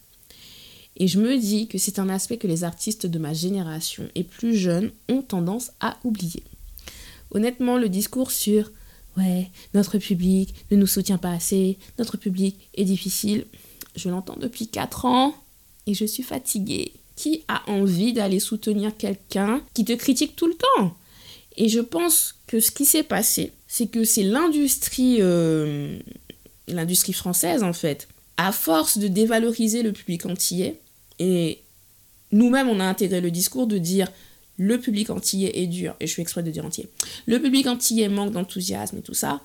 Et 0.97 1.07
je 1.07 1.19
me 1.19 1.37
dis 1.37 1.67
que 1.67 1.77
c'est 1.77 1.99
un 1.99 2.09
aspect 2.09 2.37
que 2.37 2.47
les 2.47 2.63
artistes 2.63 3.05
de 3.05 3.19
ma 3.19 3.33
génération 3.33 4.07
et 4.15 4.23
plus 4.23 4.55
jeunes 4.55 4.91
ont 5.09 5.21
tendance 5.21 5.71
à 5.79 5.97
oublier. 6.03 6.43
Honnêtement, 7.31 7.77
le 7.77 7.89
discours 7.89 8.31
sur 8.31 8.71
Ouais, 9.17 9.49
notre 9.73 9.97
public 9.97 10.53
ne 10.71 10.77
nous 10.77 10.87
soutient 10.87 11.17
pas 11.17 11.31
assez, 11.31 11.77
notre 11.99 12.15
public 12.15 12.55
est 12.75 12.85
difficile, 12.85 13.45
je 13.95 14.09
l'entends 14.09 14.37
depuis 14.39 14.67
4 14.67 15.05
ans 15.05 15.35
et 15.85 15.93
je 15.93 16.05
suis 16.05 16.23
fatiguée. 16.23 16.93
Qui 17.17 17.43
a 17.49 17.69
envie 17.69 18.13
d'aller 18.13 18.39
soutenir 18.39 18.95
quelqu'un 18.95 19.61
qui 19.73 19.83
te 19.83 19.91
critique 19.91 20.35
tout 20.35 20.47
le 20.47 20.55
temps? 20.55 20.95
Et 21.57 21.67
je 21.67 21.81
pense 21.81 22.35
que 22.47 22.61
ce 22.61 22.71
qui 22.71 22.85
s'est 22.85 23.03
passé, 23.03 23.51
c'est 23.67 23.87
que 23.87 24.05
c'est 24.05 24.23
l'industrie 24.23 25.17
euh, 25.19 25.99
l'industrie 26.67 27.13
française 27.13 27.63
en 27.63 27.73
fait, 27.73 28.07
à 28.41 28.51
force 28.51 28.97
de 28.97 29.07
dévaloriser 29.07 29.83
le 29.83 29.91
public 29.91 30.25
antillais, 30.25 30.79
et 31.19 31.61
nous-mêmes 32.31 32.69
on 32.69 32.79
a 32.79 32.85
intégré 32.85 33.21
le 33.21 33.29
discours 33.29 33.67
de 33.67 33.77
dire 33.77 34.11
le 34.57 34.79
public 34.79 35.11
antillais 35.11 35.59
est 35.61 35.67
dur, 35.67 35.95
et 35.99 36.07
je 36.07 36.11
suis 36.11 36.23
exprès 36.23 36.41
de 36.41 36.49
dire 36.49 36.65
entier, 36.65 36.89
le 37.27 37.39
public 37.39 37.67
antillais 37.67 38.09
manque 38.09 38.31
d'enthousiasme 38.31 38.97
et 38.97 39.01
tout 39.01 39.13
ça, 39.13 39.41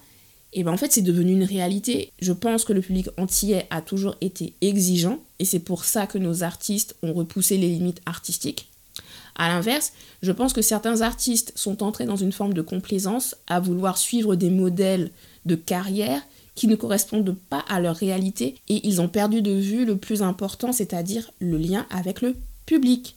et 0.55 0.65
ben 0.65 0.73
en 0.73 0.79
fait 0.79 0.93
c'est 0.93 1.03
devenu 1.03 1.33
une 1.33 1.45
réalité. 1.45 2.11
Je 2.21 2.33
pense 2.33 2.65
que 2.65 2.73
le 2.73 2.81
public 2.81 3.09
antillais 3.19 3.67
a 3.69 3.83
toujours 3.83 4.17
été 4.23 4.55
exigeant, 4.63 5.19
et 5.41 5.45
c'est 5.45 5.61
pour 5.61 5.85
ça 5.85 6.07
que 6.07 6.17
nos 6.17 6.43
artistes 6.43 6.97
ont 7.03 7.13
repoussé 7.13 7.59
les 7.59 7.69
limites 7.69 8.01
artistiques. 8.07 8.71
A 9.35 9.49
l'inverse, 9.49 9.93
je 10.23 10.33
pense 10.33 10.55
que 10.55 10.63
certains 10.63 11.03
artistes 11.03 11.53
sont 11.55 11.83
entrés 11.83 12.07
dans 12.07 12.17
une 12.17 12.33
forme 12.33 12.55
de 12.55 12.63
complaisance 12.63 13.37
à 13.47 13.61
vouloir 13.61 13.99
suivre 13.99 14.37
des 14.37 14.49
modèles 14.49 15.11
de 15.45 15.55
carrière 15.55 16.23
qui 16.57 16.67
ne 16.67 16.75
correspondent 16.75 17.37
pas 17.49 17.65
à 17.69 17.79
leur 17.79 17.95
réalité 17.95 18.57
et 18.69 18.85
ils 18.89 19.01
ont 19.01 19.09
perdu 19.09 19.43
de 19.43 19.53
vue 19.53 19.85
le 19.85 19.97
plus 19.97 20.23
important, 20.23 20.73
c'est-à-dire 20.73 21.31
le 21.39 21.59
lien 21.59 21.87
avec 21.91 22.23
le 22.23 22.35
public. 22.65 23.15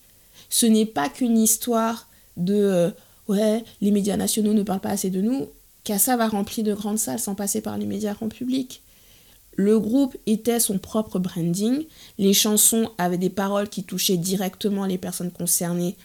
Ce 0.50 0.67
n'est 0.67 0.86
pas 0.86 1.10
qu'une 1.10 1.38
histoire 1.38 2.08
de 2.38 2.53
euh, 2.53 2.91
ouais, 3.27 3.63
les 3.81 3.91
médias 3.91 4.17
nationaux 4.17 4.53
ne 4.53 4.62
parlent 4.62 4.81
pas 4.81 4.89
assez 4.89 5.10
de 5.10 5.22
nous. 5.22 5.48
Kassa 5.86 6.17
va 6.17 6.27
remplir 6.27 6.65
de 6.65 6.74
grandes 6.74 7.00
salles 7.00 7.19
sans 7.19 7.34
passer 7.34 7.62
par 7.62 7.77
les 7.77 7.86
médias 7.86 8.13
grand 8.13 8.29
public. 8.29 8.84
Le 9.55 9.79
groupe 9.79 10.15
était 10.25 10.60
son 10.60 10.77
propre 10.77 11.19
branding, 11.19 11.86
les 12.17 12.34
chansons 12.34 12.91
avaient 12.98 13.17
des 13.17 13.29
paroles 13.29 13.67
qui 13.67 13.84
touchaient 13.84 14.17
directement 14.17 14.86
les 14.86 14.98
personnes 14.98 15.31
concernées 15.31 15.96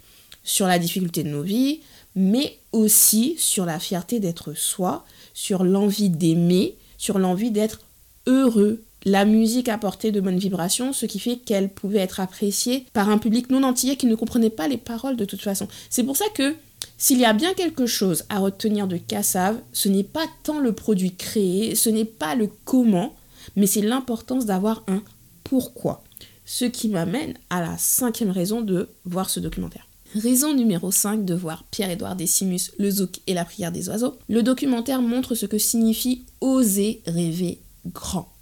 sur 0.42 0.66
la 0.66 0.78
difficulté 0.78 1.22
de 1.22 1.28
nos 1.28 1.42
vies, 1.42 1.80
mais 2.16 2.58
aussi 2.72 3.36
sur 3.38 3.64
la 3.64 3.78
fierté 3.78 4.20
d'être 4.20 4.54
soi, 4.54 5.04
sur 5.34 5.64
l'envie 5.64 6.10
d'aimer, 6.10 6.76
sur 6.96 7.18
l'envie 7.18 7.50
d'être 7.50 7.80
heureux. 8.26 8.82
La 9.04 9.24
musique 9.24 9.68
apportait 9.68 10.12
de 10.12 10.20
bonnes 10.20 10.38
vibrations, 10.38 10.92
ce 10.92 11.06
qui 11.06 11.18
fait 11.18 11.36
qu'elle 11.36 11.68
pouvait 11.68 11.98
être 11.98 12.20
appréciée 12.20 12.86
par 12.92 13.10
un 13.10 13.18
public 13.18 13.50
non 13.50 13.62
antillais 13.62 13.96
qui 13.96 14.06
ne 14.06 14.14
comprenait 14.14 14.50
pas 14.50 14.66
les 14.66 14.78
paroles 14.78 15.16
de 15.16 15.26
toute 15.26 15.42
façon. 15.42 15.68
C'est 15.90 16.04
pour 16.04 16.16
ça 16.16 16.24
que 16.34 16.54
s'il 16.96 17.18
y 17.18 17.24
a 17.24 17.32
bien 17.32 17.54
quelque 17.54 17.86
chose 17.86 18.24
à 18.28 18.38
retenir 18.38 18.86
de 18.86 18.96
Cassav, 18.96 19.58
ce 19.72 19.88
n'est 19.88 20.04
pas 20.04 20.26
tant 20.42 20.58
le 20.58 20.72
produit 20.72 21.14
créé, 21.14 21.74
ce 21.74 21.90
n'est 21.90 22.04
pas 22.04 22.34
le 22.34 22.48
comment, 22.64 23.14
mais 23.56 23.66
c'est 23.66 23.82
l'importance 23.82 24.46
d'avoir 24.46 24.84
un 24.88 25.02
pourquoi. 25.42 26.02
Ce 26.46 26.64
qui 26.64 26.88
m'amène 26.88 27.34
à 27.50 27.60
la 27.60 27.76
cinquième 27.78 28.30
raison 28.30 28.62
de 28.62 28.88
voir 29.04 29.28
ce 29.28 29.40
documentaire. 29.40 29.86
Raison 30.14 30.54
numéro 30.54 30.92
5 30.92 31.24
de 31.24 31.34
voir 31.34 31.64
Pierre-Édouard 31.72 32.14
Décimus, 32.14 32.70
le 32.78 32.88
zouk 32.88 33.20
et 33.26 33.34
la 33.34 33.44
prière 33.44 33.72
des 33.72 33.88
oiseaux. 33.88 34.16
Le 34.28 34.44
documentaire 34.44 35.02
montre 35.02 35.34
ce 35.34 35.44
que 35.44 35.58
signifie 35.58 36.22
oser 36.40 37.02
rêver 37.04 37.58
grand. 37.86 38.32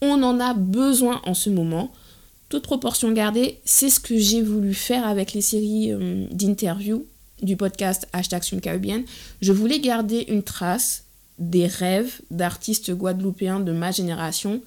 On 0.00 0.22
en 0.22 0.38
a 0.38 0.54
besoin 0.54 1.20
en 1.24 1.34
ce 1.34 1.50
moment. 1.50 1.92
Toute 2.48 2.62
proportion 2.62 3.10
gardée, 3.10 3.58
c'est 3.64 3.90
ce 3.90 3.98
que 3.98 4.16
j'ai 4.16 4.42
voulu 4.42 4.74
faire 4.74 5.08
avec 5.08 5.32
les 5.32 5.40
séries 5.40 5.92
euh, 5.92 6.26
d'interviews 6.30 7.04
du 7.42 7.56
podcast 7.56 8.06
Hashtag 8.12 8.42
Caribbean. 8.62 9.02
Je 9.42 9.52
voulais 9.52 9.80
garder 9.80 10.24
une 10.28 10.44
trace 10.44 11.04
des 11.40 11.66
rêves 11.66 12.20
d'artistes 12.30 12.92
guadeloupéens 12.92 13.58
de 13.58 13.72
ma 13.72 13.90
génération, 13.90 14.62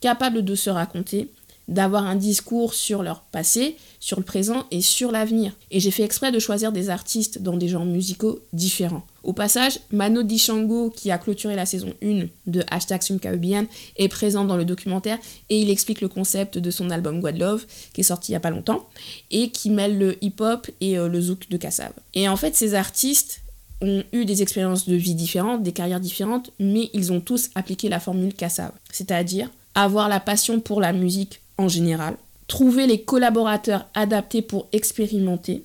capables 0.00 0.44
de 0.44 0.54
se 0.54 0.70
raconter, 0.70 1.30
d'avoir 1.68 2.06
un 2.06 2.14
discours 2.14 2.74
sur 2.74 3.02
leur 3.02 3.20
passé, 3.20 3.76
sur 3.98 4.18
le 4.18 4.24
présent 4.24 4.66
et 4.70 4.80
sur 4.80 5.10
l'avenir. 5.10 5.52
Et 5.70 5.80
j'ai 5.80 5.90
fait 5.90 6.04
exprès 6.04 6.30
de 6.30 6.38
choisir 6.38 6.72
des 6.72 6.90
artistes 6.90 7.42
dans 7.42 7.56
des 7.56 7.68
genres 7.68 7.84
musicaux 7.84 8.40
différents. 8.52 9.04
Au 9.24 9.32
passage, 9.32 9.80
Mano 9.90 10.22
Dichango, 10.22 10.90
qui 10.90 11.10
a 11.10 11.18
clôturé 11.18 11.56
la 11.56 11.66
saison 11.66 11.92
1 12.02 12.26
de 12.46 12.62
Hashtag 12.70 13.00
Caribbean, 13.20 13.66
est 13.96 14.08
présent 14.08 14.44
dans 14.44 14.56
le 14.56 14.64
documentaire 14.64 15.18
et 15.50 15.60
il 15.60 15.68
explique 15.68 16.00
le 16.00 16.08
concept 16.08 16.58
de 16.58 16.70
son 16.70 16.90
album 16.90 17.20
Guadeloupe, 17.20 17.62
qui 17.92 18.02
est 18.02 18.04
sorti 18.04 18.30
il 18.30 18.34
n'y 18.34 18.36
a 18.36 18.40
pas 18.40 18.50
longtemps, 18.50 18.86
et 19.32 19.50
qui 19.50 19.70
mêle 19.70 19.98
le 19.98 20.22
hip-hop 20.24 20.70
et 20.80 20.96
euh, 20.96 21.08
le 21.08 21.20
zouk 21.20 21.48
de 21.48 21.56
Kassav. 21.56 21.92
Et 22.14 22.28
en 22.28 22.36
fait, 22.36 22.54
ces 22.54 22.74
artistes 22.74 23.40
ont 23.80 24.04
eu 24.12 24.24
des 24.24 24.42
expériences 24.42 24.88
de 24.88 24.94
vie 24.94 25.14
différentes, 25.14 25.64
des 25.64 25.72
carrières 25.72 26.00
différentes, 26.00 26.52
mais 26.60 26.90
ils 26.92 27.12
ont 27.12 27.20
tous 27.20 27.50
appliqué 27.56 27.88
la 27.88 27.98
formule 27.98 28.32
Kassav, 28.32 28.70
c'est-à-dire 28.92 29.50
avoir 29.74 30.08
la 30.08 30.20
passion 30.20 30.60
pour 30.60 30.80
la 30.80 30.92
musique 30.92 31.40
en 31.58 31.68
général, 31.68 32.16
trouver 32.48 32.86
les 32.86 33.02
collaborateurs 33.02 33.86
adaptés 33.94 34.42
pour 34.42 34.68
expérimenter 34.72 35.64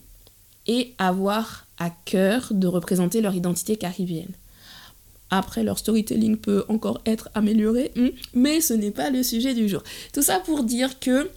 et 0.67 0.93
avoir 0.97 1.67
à 1.77 1.89
cœur 2.05 2.47
de 2.51 2.67
représenter 2.67 3.21
leur 3.21 3.35
identité 3.35 3.75
caribéenne. 3.75 4.33
Après, 5.29 5.63
leur 5.63 5.79
storytelling 5.79 6.37
peut 6.37 6.65
encore 6.67 7.01
être 7.05 7.29
amélioré, 7.33 7.91
hmm, 7.95 8.09
mais 8.33 8.61
ce 8.61 8.73
n'est 8.73 8.91
pas 8.91 9.09
le 9.09 9.23
sujet 9.23 9.53
du 9.53 9.69
jour. 9.69 9.81
Tout 10.13 10.21
ça 10.21 10.39
pour 10.39 10.63
dire 10.63 10.99
que 10.99 11.29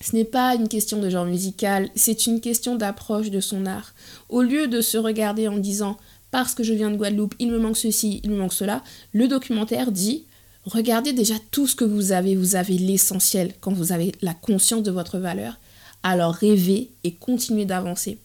ce 0.00 0.14
n'est 0.14 0.24
pas 0.24 0.54
une 0.54 0.68
question 0.68 1.00
de 1.00 1.10
genre 1.10 1.24
musical, 1.24 1.88
c'est 1.96 2.26
une 2.26 2.40
question 2.40 2.76
d'approche 2.76 3.30
de 3.30 3.40
son 3.40 3.66
art. 3.66 3.94
Au 4.28 4.42
lieu 4.42 4.68
de 4.68 4.80
se 4.80 4.98
regarder 4.98 5.48
en 5.48 5.56
disant 5.56 5.96
parce 6.30 6.54
que 6.54 6.62
je 6.62 6.74
viens 6.74 6.90
de 6.90 6.96
Guadeloupe, 6.96 7.34
il 7.38 7.50
me 7.50 7.58
manque 7.58 7.78
ceci, 7.78 8.20
il 8.22 8.30
me 8.30 8.36
manque 8.36 8.52
cela, 8.52 8.84
le 9.12 9.26
documentaire 9.26 9.90
dit 9.90 10.24
regardez 10.72 11.12
déjà 11.12 11.34
tout 11.50 11.66
ce 11.66 11.74
que 11.74 11.84
vous 11.84 12.12
avez. 12.12 12.36
Vous 12.36 12.56
avez 12.56 12.78
l'essentiel 12.78 13.54
quand 13.60 13.72
vous 13.72 13.92
avez 13.92 14.12
la 14.22 14.34
conscience 14.34 14.82
de 14.82 14.90
votre 14.90 15.18
valeur. 15.18 15.58
Alors 16.02 16.34
rêvez 16.34 16.90
et 17.04 17.12
continuez 17.12 17.64
d'avancer. 17.64 18.18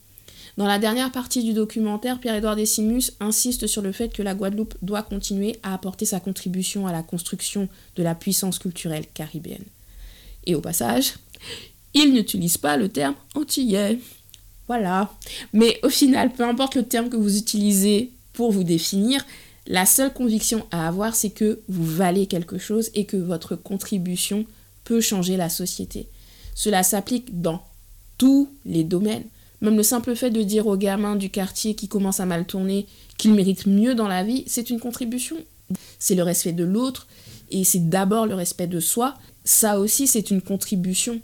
Dans 0.56 0.68
la 0.68 0.78
dernière 0.78 1.12
partie 1.12 1.44
du 1.44 1.54
documentaire, 1.54 2.20
Pierre-Édouard 2.20 2.56
Decimus 2.56 3.12
insiste 3.20 3.66
sur 3.66 3.82
le 3.82 3.92
fait 3.92 4.14
que 4.14 4.22
la 4.22 4.36
Guadeloupe 4.36 4.76
doit 4.84 5.02
continuer 5.02 5.58
à 5.64 5.74
apporter 5.74 6.06
sa 6.06 6.20
contribution 6.20 6.86
à 6.86 6.92
la 6.92 7.02
construction 7.02 7.68
de 7.96 8.04
la 8.04 8.14
puissance 8.14 8.60
culturelle 8.60 9.06
caribéenne. 9.16 9.66
Et 10.46 10.54
au 10.54 10.62
passage, 10.62 11.16
il 11.96 12.14
n'utilise 12.14 12.58
pas 12.58 12.78
le 12.78 12.90
terme 12.90 13.16
antillais. 13.34 13.98
Voilà. 14.68 15.12
Mais 15.54 15.80
au 15.82 15.90
final, 15.90 16.32
peu 16.32 16.44
importe 16.44 16.76
le 16.76 16.84
terme 16.84 17.10
que 17.10 17.18
vous 17.18 17.38
utilisez 17.38 18.12
pour 18.34 18.52
vous 18.52 18.64
définir, 18.64 19.26
la 19.68 19.86
seule 19.86 20.14
conviction 20.14 20.66
à 20.72 20.88
avoir, 20.88 21.16
c'est 21.16 21.30
que 21.30 21.62
vous 21.70 21.86
valez 21.86 22.26
quelque 22.28 22.58
chose 22.58 22.90
et 22.96 23.06
que 23.06 23.18
votre 23.18 23.56
contribution 23.56 24.46
peut 24.84 25.00
changer 25.02 25.38
la 25.38 25.50
société. 25.50 26.08
Cela 26.54 26.84
s'applique 26.84 27.42
dans 27.42 27.64
tous 28.18 28.50
les 28.66 28.84
domaines. 28.84 29.24
Même 29.62 29.78
le 29.78 29.84
simple 29.84 30.16
fait 30.16 30.30
de 30.30 30.44
dire 30.44 30.68
aux 30.68 30.76
gamins 30.76 31.16
du 31.16 31.30
quartier 31.30 31.76
qui 31.76 31.88
commencent 31.88 32.20
à 32.20 32.26
mal 32.26 32.46
tourner 32.46 32.86
qu'ils 33.18 33.34
méritent 33.34 33.66
mieux 33.66 33.96
dans 33.96 34.10
la 34.10 34.24
vie, 34.24 34.44
c'est 34.48 34.70
une 34.70 34.80
contribution. 34.80 35.38
C'est 36.00 36.16
le 36.16 36.24
respect 36.24 36.52
de 36.52 36.66
l'autre 36.66 37.08
et 37.50 37.64
c'est 37.64 37.90
d'abord 37.90 38.26
le 38.26 38.36
respect 38.36 38.68
de 38.68 38.82
soi. 38.82 39.16
Ça 39.46 39.80
aussi, 39.80 40.08
c'est 40.08 40.30
une 40.30 40.42
contribution. 40.42 41.22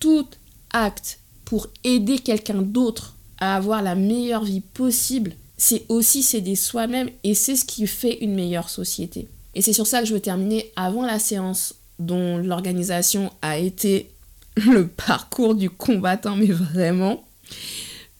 Tout 0.00 0.26
acte 0.72 1.20
pour 1.44 1.68
aider 1.84 2.18
quelqu'un 2.18 2.62
d'autre 2.62 3.14
à 3.38 3.54
avoir 3.54 3.82
la 3.82 3.94
meilleure 3.94 4.44
vie 4.44 4.60
possible 4.60 5.34
c'est 5.56 5.84
aussi 5.88 6.22
s'aider 6.22 6.56
soi-même 6.56 7.08
et 7.24 7.34
c'est 7.34 7.56
ce 7.56 7.64
qui 7.64 7.86
fait 7.86 8.18
une 8.20 8.34
meilleure 8.34 8.68
société. 8.68 9.28
Et 9.54 9.62
c'est 9.62 9.72
sur 9.72 9.86
ça 9.86 10.00
que 10.00 10.06
je 10.06 10.14
veux 10.14 10.20
terminer 10.20 10.72
avant 10.76 11.04
la 11.04 11.18
séance 11.18 11.74
dont 11.98 12.38
l'organisation 12.38 13.30
a 13.42 13.58
été 13.58 14.10
le 14.66 14.86
parcours 14.86 15.54
du 15.54 15.70
combattant, 15.70 16.36
mais 16.36 16.46
vraiment. 16.46 17.24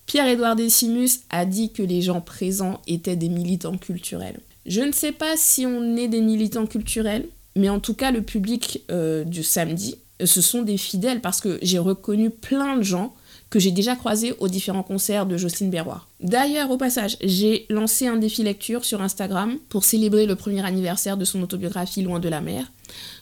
Pierre-Édouard 0.07 0.57
Decimus 0.57 1.21
a 1.31 1.47
dit 1.47 1.73
que 1.73 1.83
les 1.83 2.03
gens 2.03 2.21
présents 2.21 2.81
étaient 2.87 3.17
des 3.17 3.29
militants 3.29 3.79
culturels. 3.79 4.41
Je 4.67 4.83
ne 4.83 4.93
sais 4.93 5.13
pas 5.13 5.37
si 5.37 5.67
on 5.67 5.97
est 5.97 6.09
des 6.09 6.21
militants 6.21 6.67
culturels, 6.67 7.27
mais 7.57 7.69
en 7.69 7.81
tout 7.81 7.95
cas, 7.95 8.11
le 8.11 8.23
public 8.23 8.83
euh, 8.91 9.25
du 9.25 9.43
samedi, 9.43 9.97
ce 10.25 10.41
sont 10.41 10.63
des 10.63 10.77
fidèles 10.77 11.21
parce 11.21 11.41
que 11.41 11.59
j'ai 11.63 11.79
reconnu 11.79 12.31
plein 12.31 12.77
de 12.77 12.83
gens 12.83 13.15
que 13.53 13.59
j'ai 13.59 13.71
déjà 13.71 13.97
croisé 13.97 14.35
aux 14.41 14.49
différents 14.49 14.83
concerts 14.83 15.27
de 15.27 15.37
Jocelyne 15.37 15.69
Berroir. 15.69 16.09
D'ailleurs, 16.21 16.71
au 16.71 16.79
passage, 16.79 17.19
j'ai 17.21 17.67
lancé 17.69 18.07
un 18.07 18.17
défi 18.17 18.43
lecture 18.43 18.83
sur 18.83 19.03
Instagram 19.03 19.59
pour 19.69 19.85
célébrer 19.85 20.25
le 20.25 20.37
premier 20.37 20.65
anniversaire 20.65 21.19
de 21.19 21.27
son 21.27 21.43
autobiographie 21.43 22.01
Loin 22.01 22.19
de 22.19 22.31
la 22.31 22.41
mer. 22.41 22.73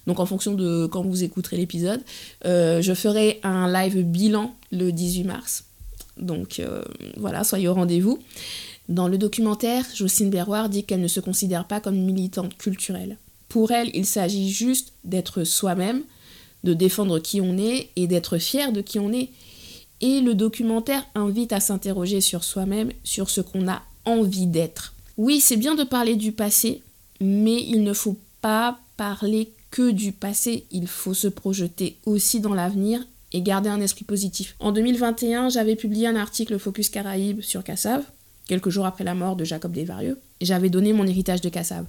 Donc 0.06 0.20
en 0.20 0.26
fonction 0.26 0.54
de 0.54 0.86
quand 0.86 1.02
vous 1.02 1.24
écouterez 1.24 1.56
l'épisode, 1.56 2.00
euh, 2.44 2.80
je 2.80 2.94
ferai 2.94 3.40
un 3.42 3.70
live 3.72 4.04
bilan 4.04 4.54
le 4.70 4.92
18 4.92 5.24
mars. 5.24 5.64
Donc 6.16 6.60
euh, 6.60 6.82
voilà, 7.16 7.42
soyez 7.42 7.66
au 7.66 7.74
rendez-vous. 7.74 8.20
Dans 8.88 9.08
le 9.08 9.18
documentaire, 9.18 9.84
Jocelyne 9.96 10.30
Berroir 10.30 10.68
dit 10.68 10.84
qu'elle 10.84 11.00
ne 11.00 11.08
se 11.08 11.18
considère 11.18 11.64
pas 11.64 11.80
comme 11.80 11.96
militante 11.96 12.56
culturelle. 12.56 13.18
Pour 13.48 13.72
elle, 13.72 13.90
il 13.94 14.06
s'agit 14.06 14.48
juste 14.48 14.92
d'être 15.02 15.42
soi-même, 15.42 16.04
de 16.62 16.72
défendre 16.72 17.18
qui 17.18 17.40
on 17.40 17.58
est 17.58 17.90
et 17.96 18.06
d'être 18.06 18.38
fier 18.38 18.70
de 18.70 18.80
qui 18.80 19.00
on 19.00 19.12
est. 19.12 19.30
Et 20.00 20.20
le 20.20 20.34
documentaire 20.34 21.06
invite 21.14 21.52
à 21.52 21.60
s'interroger 21.60 22.20
sur 22.20 22.44
soi-même, 22.44 22.90
sur 23.04 23.28
ce 23.30 23.40
qu'on 23.40 23.68
a 23.68 23.82
envie 24.04 24.46
d'être. 24.46 24.94
Oui, 25.16 25.40
c'est 25.40 25.56
bien 25.56 25.74
de 25.74 25.84
parler 25.84 26.16
du 26.16 26.32
passé, 26.32 26.82
mais 27.20 27.62
il 27.62 27.82
ne 27.82 27.92
faut 27.92 28.16
pas 28.40 28.78
parler 28.96 29.50
que 29.70 29.90
du 29.90 30.12
passé, 30.12 30.64
il 30.70 30.86
faut 30.86 31.14
se 31.14 31.28
projeter 31.28 31.96
aussi 32.06 32.40
dans 32.40 32.54
l'avenir 32.54 33.06
et 33.32 33.42
garder 33.42 33.68
un 33.68 33.80
esprit 33.80 34.04
positif. 34.04 34.56
En 34.58 34.72
2021, 34.72 35.48
j'avais 35.50 35.76
publié 35.76 36.06
un 36.06 36.16
article 36.16 36.58
Focus 36.58 36.88
Caraïbes 36.88 37.42
sur 37.42 37.62
Cassav, 37.62 38.02
quelques 38.46 38.70
jours 38.70 38.86
après 38.86 39.04
la 39.04 39.14
mort 39.14 39.36
de 39.36 39.44
Jacob 39.44 39.72
Desvarieux, 39.72 40.18
et 40.40 40.44
j'avais 40.44 40.70
donné 40.70 40.92
mon 40.92 41.06
héritage 41.06 41.40
de 41.40 41.48
Cassav. 41.48 41.84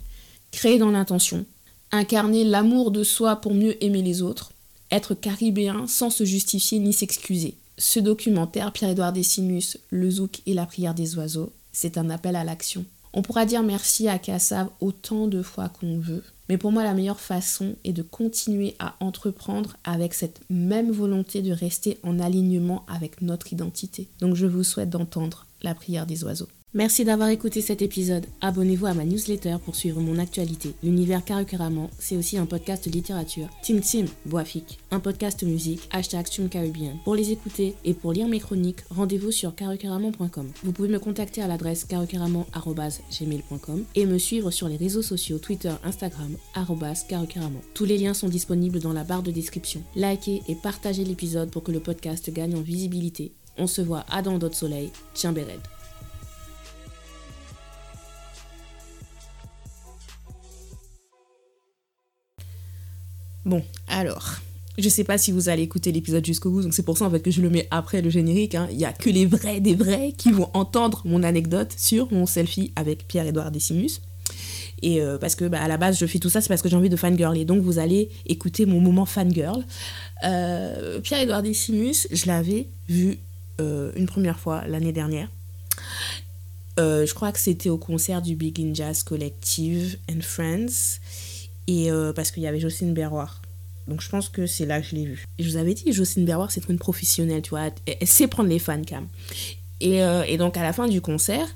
Créer 0.52 0.78
dans 0.78 0.92
l'intention, 0.92 1.46
incarner 1.92 2.44
l'amour 2.44 2.92
de 2.92 3.04
soi 3.04 3.38
pour 3.38 3.54
mieux 3.54 3.84
aimer 3.84 4.02
les 4.02 4.22
autres, 4.22 4.52
être 4.92 5.16
caribéen 5.16 5.88
sans 5.88 6.10
se 6.10 6.26
justifier 6.26 6.80
ni 6.80 6.94
s'excuser. 6.94 7.56
Ce 7.84 8.00
documentaire, 8.00 8.72
Pierre-Édouard 8.72 9.12
Décimus, 9.12 9.80
Le 9.90 10.08
Zouk 10.12 10.44
et 10.46 10.54
la 10.54 10.68
prière 10.68 10.94
des 10.94 11.18
oiseaux, 11.18 11.52
c'est 11.72 11.98
un 11.98 12.12
appel 12.12 12.36
à 12.36 12.44
l'action. 12.44 12.86
On 13.12 13.24
pourra 13.24 13.44
dire 13.44 13.64
merci 13.64 14.08
à 14.08 14.20
Kassav 14.20 14.70
autant 14.82 15.26
de 15.26 15.42
fois 15.42 15.68
qu'on 15.68 15.98
veut, 15.98 16.24
mais 16.48 16.60
pour 16.60 16.72
moi 16.72 16.84
la 16.84 16.94
meilleure 16.94 17.20
façon 17.20 17.74
est 17.84 17.92
de 17.92 18.04
continuer 18.04 18.76
à 18.78 18.96
entreprendre 19.00 19.78
avec 19.84 20.14
cette 20.14 20.42
même 20.52 20.92
volonté 20.92 21.42
de 21.42 21.52
rester 21.52 21.98
en 22.04 22.20
alignement 22.20 22.86
avec 22.88 23.20
notre 23.24 23.52
identité. 23.52 24.08
Donc 24.20 24.36
je 24.36 24.46
vous 24.46 24.64
souhaite 24.64 24.92
d'entendre 24.92 25.48
la 25.64 25.74
prière 25.74 26.06
des 26.06 26.24
oiseaux. 26.24 26.50
Merci 26.74 27.04
d'avoir 27.04 27.28
écouté 27.28 27.60
cet 27.60 27.82
épisode. 27.82 28.28
Abonnez-vous 28.40 28.86
à 28.86 28.94
ma 28.94 29.04
newsletter 29.04 29.58
pour 29.66 29.76
suivre 29.76 30.00
mon 30.00 30.18
actualité. 30.18 30.74
L'univers 30.82 31.26
Karukeraman, 31.26 31.90
c'est 32.00 32.16
aussi 32.16 32.38
un 32.38 32.46
podcast 32.46 32.86
littérature. 32.86 33.50
Tim 33.62 33.82
Tim, 33.82 34.06
Boafik, 34.26 34.80
un 34.90 35.02
podcast 35.02 35.44
musique, 35.44 35.82
hashtag 35.92 36.28
Caribbean. 36.50 36.98
Pour 37.04 37.16
les 37.16 37.32
écouter 37.32 37.76
et 37.84 37.94
pour 37.94 38.14
lire 38.14 38.30
mes 38.30 38.40
chroniques, 38.40 38.86
rendez-vous 38.90 39.32
sur 39.32 39.54
karukeraman.com. 39.54 40.50
Vous 40.64 40.72
pouvez 40.72 40.88
me 40.88 40.98
contacter 40.98 41.42
à 41.42 41.48
l'adresse 41.48 41.84
karukeraman.gmail.com 41.84 43.84
et 43.96 44.06
me 44.06 44.18
suivre 44.18 44.50
sur 44.50 44.70
les 44.70 44.78
réseaux 44.78 45.02
sociaux 45.02 45.40
Twitter, 45.40 45.74
Instagram, 45.84 46.38
karukeraman. 46.54 47.60
Tous 47.74 47.84
les 47.84 47.98
liens 47.98 48.14
sont 48.14 48.30
disponibles 48.30 48.80
dans 48.80 48.94
la 48.94 49.04
barre 49.04 49.24
de 49.24 49.32
description. 49.32 49.84
Likez 49.98 50.42
et 50.48 50.56
partagez 50.56 51.04
l'épisode 51.04 51.52
pour 51.52 51.64
que 51.64 51.74
le 51.74 51.82
podcast 51.82 52.32
gagne 52.32 52.56
en 52.56 52.62
visibilité. 52.62 53.34
On 53.58 53.68
se 53.68 53.82
voit 53.82 54.06
à 54.10 54.22
dans 54.22 54.38
d'autres 54.38 54.56
soleils. 54.56 54.92
Tiens 55.14 55.34
Béred. 55.34 55.60
Bon, 63.46 63.64
alors, 63.88 64.42
je 64.78 64.90
sais 64.90 65.04
pas 65.04 65.18
si 65.18 65.32
vous 65.32 65.50
allez 65.50 65.64
écouter 65.64 65.92
l'épisode 65.92 66.26
jusqu'au 66.26 66.50
bout, 66.50 66.62
donc 66.62 66.74
c'est 66.74 66.84
pour 66.84 66.98
ça 66.98 67.06
en 67.06 67.12
fait 67.12 67.20
que 67.20 67.32
je 67.32 67.42
le 67.42 67.50
mets 67.50 67.68
après 67.72 68.02
le 68.02 68.10
générique. 68.10 68.56
Hein. 68.56 68.68
Il 68.72 68.80
y 68.80 68.86
a 68.86 68.94
que 68.94 69.10
les 69.10 69.26
vrais 69.26 69.60
des 69.60 69.76
vrais 69.76 70.14
qui 70.18 70.32
vont 70.32 70.50
entendre 70.54 71.02
mon 71.06 71.24
anecdote 71.24 71.74
sur 71.78 72.12
mon 72.12 72.26
selfie 72.26 72.72
avec 72.76 73.08
Pierre-Édouard 73.08 73.52
Décimus. 73.52 74.02
Et 74.82 75.02
euh, 75.02 75.18
parce 75.18 75.36
que 75.36 75.46
bah, 75.46 75.62
à 75.62 75.68
la 75.68 75.78
base 75.78 76.00
je 76.00 76.06
fais 76.06 76.20
tout 76.20 76.30
ça, 76.30 76.42
c'est 76.42 76.48
parce 76.48 76.62
que 76.62 76.70
j'ai 76.70 76.76
envie 76.76 76.90
de 76.90 76.96
fangirl. 76.96 77.38
Et 77.38 77.46
donc 77.46 77.62
vous 77.62 77.80
allez 77.80 78.10
écouter 78.26 78.66
mon 78.66 78.80
moment 78.80 79.06
fangirl. 79.06 79.64
Euh, 80.24 81.00
Pierre-Édouard 81.02 81.44
Décimus, 81.44 82.08
je 82.12 82.26
l'avais 82.28 82.68
vu 82.88 83.20
euh, 83.60 83.92
une 83.96 84.06
première 84.06 84.40
fois 84.40 84.66
l'année 84.68 84.94
dernière. 84.94 85.30
je 86.78 87.14
crois 87.14 87.32
que 87.32 87.40
c'était 87.40 87.70
au 87.70 87.78
concert 87.78 88.22
du 88.22 88.36
Big 88.36 88.74
Jazz 88.74 89.04
Collective 89.04 89.98
and 90.10 90.22
Friends. 90.22 91.00
Et 91.72 91.90
euh, 91.90 92.12
parce 92.12 92.32
qu'il 92.32 92.44
y 92.44 92.48
avait 92.48 92.60
Jocelyne 92.60 92.94
Berroir. 92.94 93.42
Donc 93.88 94.02
je 94.02 94.10
pense 94.10 94.28
que 94.28 94.46
c'est 94.46 94.66
là 94.66 94.82
que 94.82 94.88
je 94.88 94.94
l'ai 94.94 95.06
vue. 95.06 95.24
Et 95.38 95.44
je 95.44 95.50
vous 95.50 95.56
avais 95.56 95.74
dit, 95.74 95.94
Jocelyne 95.94 96.26
Berroir, 96.26 96.52
c'est 96.52 96.68
une 96.68 96.78
professionnelle, 96.78 97.42
tu 97.42 97.52
vois. 97.52 97.70
Elle, 97.86 98.08
sait 98.08 98.28
prendre 98.28 98.50
les 98.50 98.60
fans, 98.60 98.82
cam. 98.82 99.08
Et, 99.80 100.04
euh, 100.04 100.24
et, 100.28 100.36
donc 100.36 100.58
à 100.58 100.64
la 100.64 100.74
fin 100.74 100.90
du 100.90 101.00
concert, 101.00 101.48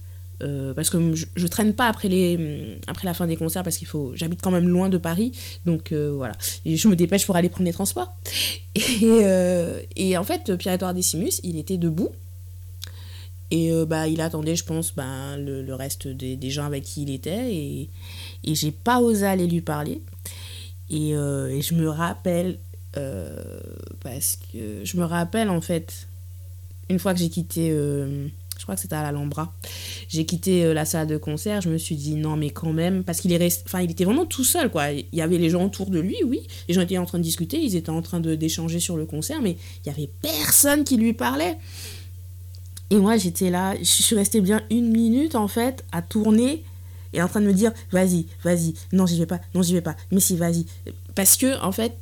euh, 0.42 0.74
parce 0.74 0.90
que 0.90 1.16
je, 1.16 1.26
je, 1.36 1.48
traîne 1.48 1.74
pas 1.74 1.90
après, 1.90 2.08
les, 2.08 2.80
après 2.88 3.06
la 3.06 3.14
fin 3.14 3.28
des 3.28 3.36
concerts 3.36 3.64
parce 3.64 3.78
qu'il 3.78 3.88
faut 3.88 4.14
j'habite 4.16 4.42
quand 4.42 4.52
même 4.52 4.68
loin 4.68 4.90
de 4.90 4.98
Paris 4.98 5.32
donc 5.66 5.94
voilà 5.94 6.34
je 6.66 6.88
me 6.90 6.96
dépêche 6.98 7.26
pour 7.26 7.38
aller 7.38 7.48
prendre 7.48 7.64
les 7.64 7.72
transports 7.72 8.14
et, 8.76 10.18
en 10.18 10.24
fait 10.26 10.54
Pierre-Édouard 10.58 10.94
Décimus 10.94 11.40
il 11.44 11.58
était 11.58 11.78
debout 11.78 12.10
et 13.52 13.72
bah 13.88 14.08
il 14.08 14.22
attendait 14.22 14.56
je 14.56 14.64
pense 14.64 14.94
bah, 14.96 15.38
le, 15.38 15.62
le 15.62 15.76
reste 15.76 16.08
des, 16.08 16.36
des, 16.36 16.50
gens 16.50 16.66
avec 16.66 16.84
qui 16.84 17.04
il 17.04 17.12
était 17.12 17.54
et, 17.54 17.90
et 18.44 18.56
j'ai 18.56 18.72
pas 18.72 19.00
osé 19.00 19.26
aller 19.26 19.48
lui 19.48 19.62
parler. 19.62 20.02
Et, 20.90 21.16
euh, 21.16 21.50
et 21.50 21.62
je 21.62 21.74
me 21.74 21.90
rappelle, 21.90 22.60
euh, 22.98 23.60
parce 24.02 24.38
que 24.52 24.84
je 24.84 24.98
me 24.98 25.04
rappelle 25.04 25.50
en 25.50 25.62
fait, 25.62 26.08
une 26.90 27.00
fois 27.00 27.14
que 27.14 27.20
j'ai 27.20 27.30
quitté, 27.30 27.72
euh, 27.72 28.28
je 28.58 28.64
crois 28.64 28.76
que 28.76 28.82
c'était 28.82 28.96
à 28.96 29.02
l'Alhambra, 29.02 29.54
j'ai 30.08 30.26
quitté 30.26 30.74
la 30.74 30.86
salle 30.86 31.08
de 31.08 31.18
concert, 31.18 31.62
je 31.62 31.70
me 31.70 31.78
suis 31.78 31.96
dit 31.96 32.16
non 32.16 32.38
mais 32.38 32.52
quand 32.52 32.72
même, 32.72 33.04
parce 33.04 33.20
qu'il 33.20 33.34
est 33.34 33.38
resté, 33.38 33.64
il 33.84 33.92
était 33.92 34.06
vraiment 34.06 34.26
tout 34.26 34.44
seul 34.44 34.70
quoi. 34.70 34.92
Il 34.92 35.06
y 35.12 35.22
avait 35.22 35.38
les 35.38 35.50
gens 35.50 35.66
autour 35.66 35.90
de 35.90 36.00
lui, 36.00 36.18
oui, 36.24 36.42
les 36.68 36.74
gens 36.74 36.82
étaient 36.82 36.98
en 36.98 37.06
train 37.06 37.18
de 37.18 37.24
discuter, 37.24 37.60
ils 37.60 37.76
étaient 37.76 37.90
en 37.90 38.02
train 38.02 38.20
d'échanger 38.20 38.80
sur 38.80 38.96
le 38.96 39.06
concert, 39.06 39.42
mais 39.42 39.58
il 39.84 39.90
y 39.90 39.92
avait 39.92 40.10
personne 40.22 40.84
qui 40.84 40.98
lui 40.98 41.14
parlait. 41.14 41.58
Et 42.92 42.98
moi 42.98 43.18
j'étais 43.18 43.50
là, 43.50 43.76
je 43.78 43.84
suis 43.84 44.16
restée 44.16 44.42
bien 44.42 44.62
une 44.70 44.92
minute 44.92 45.36
en 45.36 45.48
fait 45.48 45.84
à 45.92 46.02
tourner 46.02 46.64
et 47.14 47.22
en 47.22 47.28
train 47.28 47.42
de 47.42 47.48
me 47.48 47.54
dire 47.54 47.72
vas-y, 47.92 48.28
vas-y, 48.44 48.74
non, 48.92 49.06
j'y 49.06 49.18
vais 49.18 49.26
pas, 49.26 49.40
non, 49.54 49.62
j'y 49.62 49.74
vais 49.74 49.82
pas, 49.82 49.96
mais 50.12 50.20
si, 50.20 50.36
vas-y. 50.36 50.66
Parce 51.16 51.38
que, 51.38 51.60
en 51.62 51.72
fait, 51.72 51.94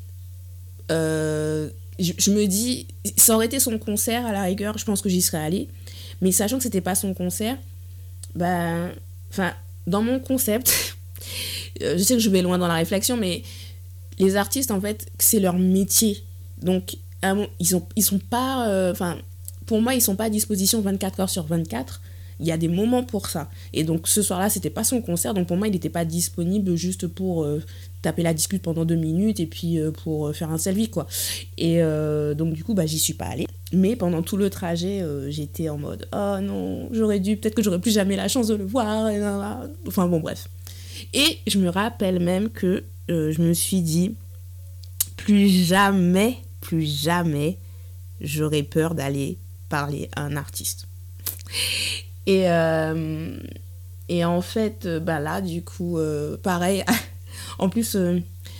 euh, 0.91 1.69
je, 1.99 2.31
me 2.31 2.45
dis, 2.45 2.87
ça 3.15 3.35
aurait 3.35 3.45
été 3.45 3.59
son 3.59 3.77
concert 3.77 4.25
à 4.25 4.31
la 4.31 4.41
rigueur, 4.41 4.77
je 4.77 4.85
pense 4.85 5.01
que 5.01 5.09
j'y 5.09 5.21
serais 5.21 5.37
allée. 5.37 5.69
Mais 6.21 6.31
sachant 6.31 6.57
que 6.57 6.63
c'était 6.63 6.81
pas 6.81 6.95
son 6.95 7.13
concert, 7.13 7.57
ben, 8.35 8.91
enfin, 9.29 9.53
dans 9.85 10.01
mon 10.01 10.19
concept, 10.19 10.95
euh, 11.81 11.97
je 11.97 12.03
sais 12.03 12.15
que 12.15 12.19
je 12.19 12.29
vais 12.29 12.41
loin 12.41 12.57
dans 12.57 12.67
la 12.67 12.75
réflexion, 12.75 13.17
mais 13.17 13.43
les 14.17 14.35
artistes, 14.35 14.71
en 14.71 14.81
fait, 14.81 15.05
c'est 15.19 15.39
leur 15.39 15.57
métier. 15.57 16.23
Donc, 16.61 16.97
ils, 17.59 17.75
ont, 17.75 17.87
ils 17.95 18.03
sont 18.03 18.19
pas. 18.19 18.67
Euh, 18.67 18.91
enfin, 18.91 19.17
pour 19.73 19.81
moi, 19.81 19.95
ils 19.95 20.01
sont 20.01 20.15
pas 20.15 20.25
à 20.25 20.29
disposition 20.29 20.81
24 20.81 21.19
heures 21.19 21.29
sur 21.31 21.47
24 21.47 21.99
il 22.39 22.45
y 22.45 22.51
a 22.51 22.57
des 22.57 22.67
moments 22.67 23.01
pour 23.01 23.25
ça. 23.25 23.49
Et 23.73 23.83
donc 23.83 24.07
ce 24.07 24.21
soir-là, 24.21 24.47
c'était 24.47 24.69
pas 24.69 24.83
son 24.83 25.01
concert, 25.01 25.33
donc 25.33 25.47
pour 25.47 25.57
moi, 25.57 25.67
il 25.67 25.71
n'était 25.71 25.89
pas 25.89 26.05
disponible 26.05 26.75
juste 26.75 27.07
pour 27.07 27.43
euh, 27.43 27.59
taper 28.03 28.21
la 28.21 28.35
discute 28.35 28.61
pendant 28.61 28.85
deux 28.85 28.95
minutes 28.95 29.39
et 29.39 29.47
puis 29.47 29.79
euh, 29.79 29.89
pour 29.89 30.27
euh, 30.27 30.33
faire 30.33 30.51
un 30.51 30.59
selfie, 30.59 30.89
quoi. 30.91 31.07
Et 31.57 31.79
donc 32.35 32.53
du 32.53 32.63
coup, 32.63 32.75
bah, 32.75 32.85
j'y 32.85 32.99
suis 32.99 33.15
pas 33.15 33.25
allée. 33.25 33.47
Mais 33.71 33.95
pendant 33.95 34.21
tout 34.21 34.37
le 34.37 34.51
trajet, 34.51 35.03
j'étais 35.29 35.69
en 35.69 35.79
mode 35.79 36.07
oh 36.13 36.37
non, 36.39 36.87
j'aurais 36.91 37.19
dû, 37.19 37.35
peut-être 37.37 37.55
que 37.55 37.63
j'aurais 37.63 37.81
plus 37.81 37.95
jamais 37.95 38.15
la 38.15 38.27
chance 38.27 38.49
de 38.49 38.55
le 38.55 38.65
voir. 38.65 39.09
Enfin 39.87 40.07
bon, 40.07 40.19
bref. 40.19 40.49
Et 41.15 41.39
je 41.47 41.57
me 41.57 41.69
rappelle 41.69 42.19
même 42.19 42.51
que 42.51 42.83
je 43.09 43.41
me 43.41 43.53
suis 43.53 43.81
dit 43.81 44.13
plus 45.17 45.49
jamais, 45.49 46.37
plus 46.61 46.83
jamais, 46.83 47.57
j'aurais 48.21 48.61
peur 48.61 48.93
d'aller 48.93 49.39
parler 49.73 50.07
à 50.15 50.21
un 50.21 50.35
artiste. 50.35 50.85
Et, 52.27 52.43
euh, 52.47 53.35
et 54.07 54.23
en 54.23 54.41
fait, 54.41 54.85
euh, 54.85 54.99
bah 54.99 55.19
là, 55.19 55.41
du 55.41 55.63
coup, 55.63 55.97
euh, 55.97 56.37
pareil. 56.37 56.85
en 57.57 57.69
plus, 57.69 57.97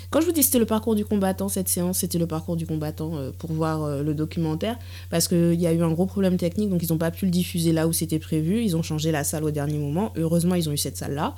quand 0.10 0.21
je 0.21 0.26
vous 0.26 0.32
dis 0.32 0.41
c'était 0.41 0.58
le 0.58 0.65
parcours 0.65 0.95
du 0.95 1.06
combattant, 1.06 1.49
cette 1.49 1.69
séance, 1.69 1.99
c'était 1.99 2.17
le 2.17 2.26
parcours 2.26 2.56
du 2.56 2.65
combattant 2.65 3.12
pour 3.38 3.54
voir 3.54 4.02
le 4.02 4.15
documentaire. 4.15 4.76
Parce 5.12 5.28
qu'il 5.28 5.62
y 5.62 5.67
a 5.67 5.71
eu 5.73 5.84
un 5.84 5.91
gros 5.91 6.08
problème 6.08 6.38
technique, 6.38 6.71
donc 6.71 6.82
ils 6.82 6.91
n'ont 6.91 6.97
pas 6.97 7.12
pu 7.12 7.26
le 7.26 7.32
diffuser 7.32 7.73
là 7.73 7.88
où 7.88 7.93
c'était 7.93 8.17
prévu. 8.17 8.63
Ils 8.63 8.76
ont 8.76 8.82
changé 8.82 9.12
la 9.12 9.23
salle 9.23 9.43
au 9.43 9.52
dernier 9.52 9.78
moment. 9.78 10.13
Heureusement, 10.15 10.56
ils 10.56 10.67
ont 10.67 10.71
eu 10.71 10.78
cette 10.78 10.97
salle-là. 10.97 11.36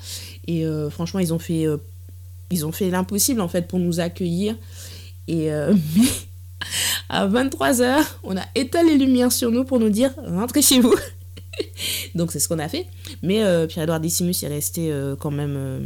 Et 0.48 0.66
franchement, 0.90 1.20
ils 1.20 1.34
ont 1.34 1.40
fait, 1.40 1.66
ils 2.50 2.66
ont 2.66 2.72
fait 2.72 2.90
l'impossible, 2.90 3.42
en 3.42 3.50
fait, 3.50 3.68
pour 3.68 3.80
nous 3.80 4.00
accueillir. 4.00 4.56
Et 5.28 5.50
à 7.10 7.28
23h, 7.28 8.04
on 8.24 8.38
a 8.38 8.44
éteint 8.56 8.84
les 8.84 8.98
lumières 8.98 9.32
sur 9.32 9.52
nous 9.52 9.64
pour 9.64 9.80
nous 9.80 9.90
dire 9.90 10.12
rentrez 10.28 10.62
chez 10.62 10.80
vous. 10.80 10.96
Donc 12.16 12.32
c'est 12.32 12.40
ce 12.40 12.48
qu'on 12.48 12.60
a 12.60 12.68
fait. 12.68 12.88
Mais 13.22 13.44
euh, 13.44 13.68
Pierre-Edouard 13.68 14.00
Décimus 14.00 14.36
est 14.44 14.48
resté 14.48 14.92
euh, 14.92 15.16
quand 15.16 15.32
même... 15.32 15.56
Euh, 15.58 15.80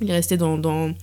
il 0.00 0.08
est 0.08 0.14
resté 0.14 0.38
dans, 0.38 0.56
dans, 0.56 0.94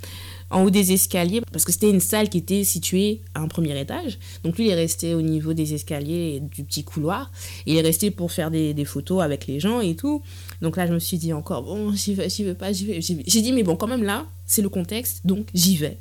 en 0.50 0.64
haut 0.64 0.70
des 0.70 0.92
escaliers 0.92 1.42
parce 1.52 1.66
que 1.66 1.72
c'était 1.72 1.90
une 1.90 2.00
salle 2.00 2.30
qui 2.30 2.40
était 2.40 2.64
située 2.64 3.22
à 3.36 3.42
un 3.42 3.48
premier 3.48 3.80
étage. 3.80 4.18
Donc 4.44 4.58
lui, 4.58 4.66
il 4.66 4.72
est 4.72 4.76
resté 4.76 5.14
au 5.14 5.22
niveau 5.22 5.54
des 5.54 5.74
escaliers 5.74 6.36
et 6.36 6.40
du 6.40 6.64
petit 6.64 6.84
couloir. 6.84 7.32
Il 7.66 7.78
est 7.78 7.82
resté 7.82 8.12
pour 8.12 8.32
faire 8.32 8.50
des, 8.50 8.74
des 8.74 8.86
photos 8.86 9.22
avec 9.22 9.46
les 9.46 9.60
gens 9.60 9.82
et 9.82 9.96
tout. 9.96 10.24
Donc 10.62 10.78
là, 10.78 10.88
je 10.88 10.94
me 10.94 11.00
suis 11.00 11.18
dit 11.18 11.34
encore, 11.34 11.64
bon, 11.64 11.94
j'y 11.94 12.16
vais, 12.16 12.30
j'y 12.30 12.44
vais 12.44 12.56
pas, 12.56 12.72
j'y 12.72 12.86
vais. 12.86 13.02
J'ai 13.02 13.42
dit, 13.42 13.52
mais 13.52 13.64
bon, 13.64 13.76
quand 13.76 13.88
même 13.88 14.04
là, 14.04 14.26
c'est 14.46 14.62
le 14.62 14.70
contexte, 14.70 15.26
donc 15.26 15.48
j'y 15.54 15.78
vais. 15.78 16.00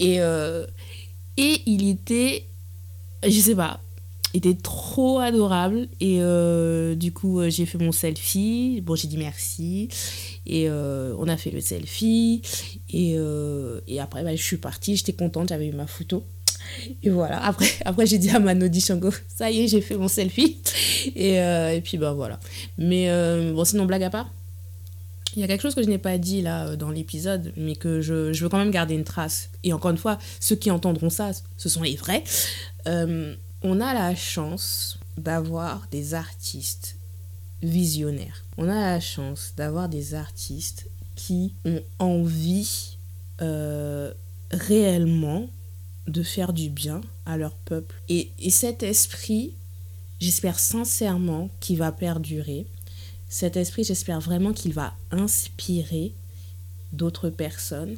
Et, 0.00 0.18
et 1.38 1.62
il 1.66 1.88
était, 1.88 2.44
je 3.22 3.30
sais 3.30 3.54
pas, 3.54 3.80
était 4.34 4.54
trop 4.54 5.20
adorable. 5.20 5.88
Et 6.00 6.18
euh, 6.20 6.94
du 6.96 7.12
coup, 7.12 7.40
j'ai 7.48 7.64
fait 7.64 7.78
mon 7.78 7.92
selfie. 7.92 8.80
Bon, 8.82 8.96
j'ai 8.96 9.08
dit 9.08 9.16
merci. 9.16 9.88
Et 10.46 10.68
on 10.68 11.28
a 11.28 11.36
fait 11.36 11.50
le 11.50 11.60
selfie. 11.60 12.42
Et, 12.90 13.16
et 13.86 14.00
après, 14.00 14.24
bah, 14.24 14.34
je 14.34 14.42
suis 14.42 14.56
partie. 14.56 14.96
J'étais 14.96 15.12
contente. 15.12 15.48
J'avais 15.48 15.68
eu 15.68 15.72
ma 15.72 15.86
photo. 15.86 16.24
Et 17.04 17.10
voilà. 17.10 17.42
Après, 17.44 17.68
après 17.84 18.04
j'ai 18.04 18.18
dit 18.18 18.30
à 18.30 18.40
Manodi 18.40 18.80
Shango, 18.80 19.10
ça 19.28 19.50
y 19.50 19.60
est, 19.60 19.68
j'ai 19.68 19.80
fait 19.80 19.96
mon 19.96 20.08
selfie. 20.08 20.58
Et, 21.14 21.36
et 21.36 21.80
puis, 21.82 21.98
bah 21.98 22.12
voilà. 22.12 22.40
Mais 22.76 23.08
bon, 23.52 23.64
sinon, 23.64 23.86
blague 23.86 24.02
à 24.02 24.10
part? 24.10 24.28
Il 25.38 25.42
y 25.42 25.44
a 25.44 25.46
quelque 25.46 25.62
chose 25.62 25.76
que 25.76 25.84
je 25.84 25.88
n'ai 25.88 25.98
pas 25.98 26.18
dit 26.18 26.42
là 26.42 26.74
dans 26.74 26.90
l'épisode, 26.90 27.52
mais 27.56 27.76
que 27.76 28.00
je, 28.00 28.32
je, 28.32 28.42
veux 28.42 28.48
quand 28.48 28.58
même 28.58 28.72
garder 28.72 28.96
une 28.96 29.04
trace. 29.04 29.50
Et 29.62 29.72
encore 29.72 29.92
une 29.92 29.96
fois, 29.96 30.18
ceux 30.40 30.56
qui 30.56 30.68
entendront 30.72 31.10
ça, 31.10 31.30
ce 31.56 31.68
sont 31.68 31.84
les 31.84 31.94
vrais. 31.94 32.24
Euh, 32.88 33.36
on 33.62 33.80
a 33.80 33.94
la 33.94 34.16
chance 34.16 34.98
d'avoir 35.16 35.86
des 35.92 36.14
artistes 36.14 36.96
visionnaires. 37.62 38.42
On 38.56 38.68
a 38.68 38.74
la 38.74 38.98
chance 38.98 39.52
d'avoir 39.56 39.88
des 39.88 40.14
artistes 40.14 40.90
qui 41.14 41.54
ont 41.64 41.82
envie 42.00 42.98
euh, 43.40 44.12
réellement 44.50 45.48
de 46.08 46.24
faire 46.24 46.52
du 46.52 46.68
bien 46.68 47.00
à 47.26 47.36
leur 47.36 47.54
peuple. 47.54 47.94
Et, 48.08 48.32
et 48.40 48.50
cet 48.50 48.82
esprit, 48.82 49.54
j'espère 50.18 50.58
sincèrement 50.58 51.48
qu'il 51.60 51.78
va 51.78 51.92
perdurer 51.92 52.66
cet 53.28 53.56
esprit, 53.56 53.84
j'espère 53.84 54.20
vraiment 54.20 54.52
qu'il 54.52 54.72
va 54.72 54.94
inspirer 55.10 56.12
d'autres 56.92 57.30
personnes 57.30 57.96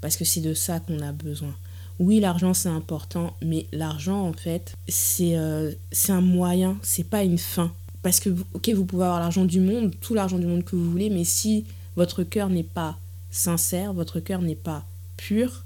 parce 0.00 0.16
que 0.16 0.24
c'est 0.24 0.40
de 0.40 0.54
ça 0.54 0.80
qu'on 0.80 1.00
a 1.00 1.12
besoin. 1.12 1.54
Oui, 1.98 2.20
l'argent 2.20 2.54
c'est 2.54 2.68
important, 2.68 3.36
mais 3.42 3.66
l'argent 3.72 4.26
en 4.28 4.32
fait, 4.32 4.74
c'est 4.86 5.36
euh, 5.36 5.72
un 6.08 6.20
moyen, 6.20 6.78
c'est 6.82 7.08
pas 7.08 7.24
une 7.24 7.38
fin. 7.38 7.72
Parce 8.02 8.20
que, 8.20 8.30
ok, 8.54 8.68
vous 8.70 8.84
pouvez 8.84 9.04
avoir 9.04 9.18
l'argent 9.18 9.44
du 9.44 9.58
monde, 9.58 9.92
tout 10.00 10.14
l'argent 10.14 10.38
du 10.38 10.46
monde 10.46 10.64
que 10.64 10.76
vous 10.76 10.90
voulez, 10.90 11.10
mais 11.10 11.24
si 11.24 11.64
votre 11.96 12.22
cœur 12.22 12.48
n'est 12.48 12.62
pas 12.62 12.96
sincère, 13.30 13.92
votre 13.92 14.20
cœur 14.20 14.40
n'est 14.40 14.54
pas 14.54 14.86
pur, 15.16 15.64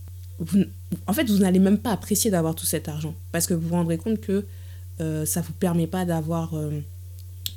en 1.07 1.13
fait, 1.13 1.29
vous 1.29 1.39
n'allez 1.39 1.59
même 1.59 1.79
pas 1.79 1.93
apprécier 1.93 2.31
d'avoir 2.31 2.55
tout 2.55 2.67
cet 2.67 2.89
argent. 2.89 3.15
Parce 3.31 3.47
que 3.47 3.55
vous 3.55 3.69
vous 3.69 3.75
rendrez 3.75 3.99
compte 3.99 4.21
que 4.21 4.45
euh, 5.01 5.25
ça 5.25 5.41
ne 5.41 5.47
vous 5.47 5.53
permet 5.53 5.87
pas 5.87 6.05
d'avoir 6.05 6.55
euh, 6.55 6.81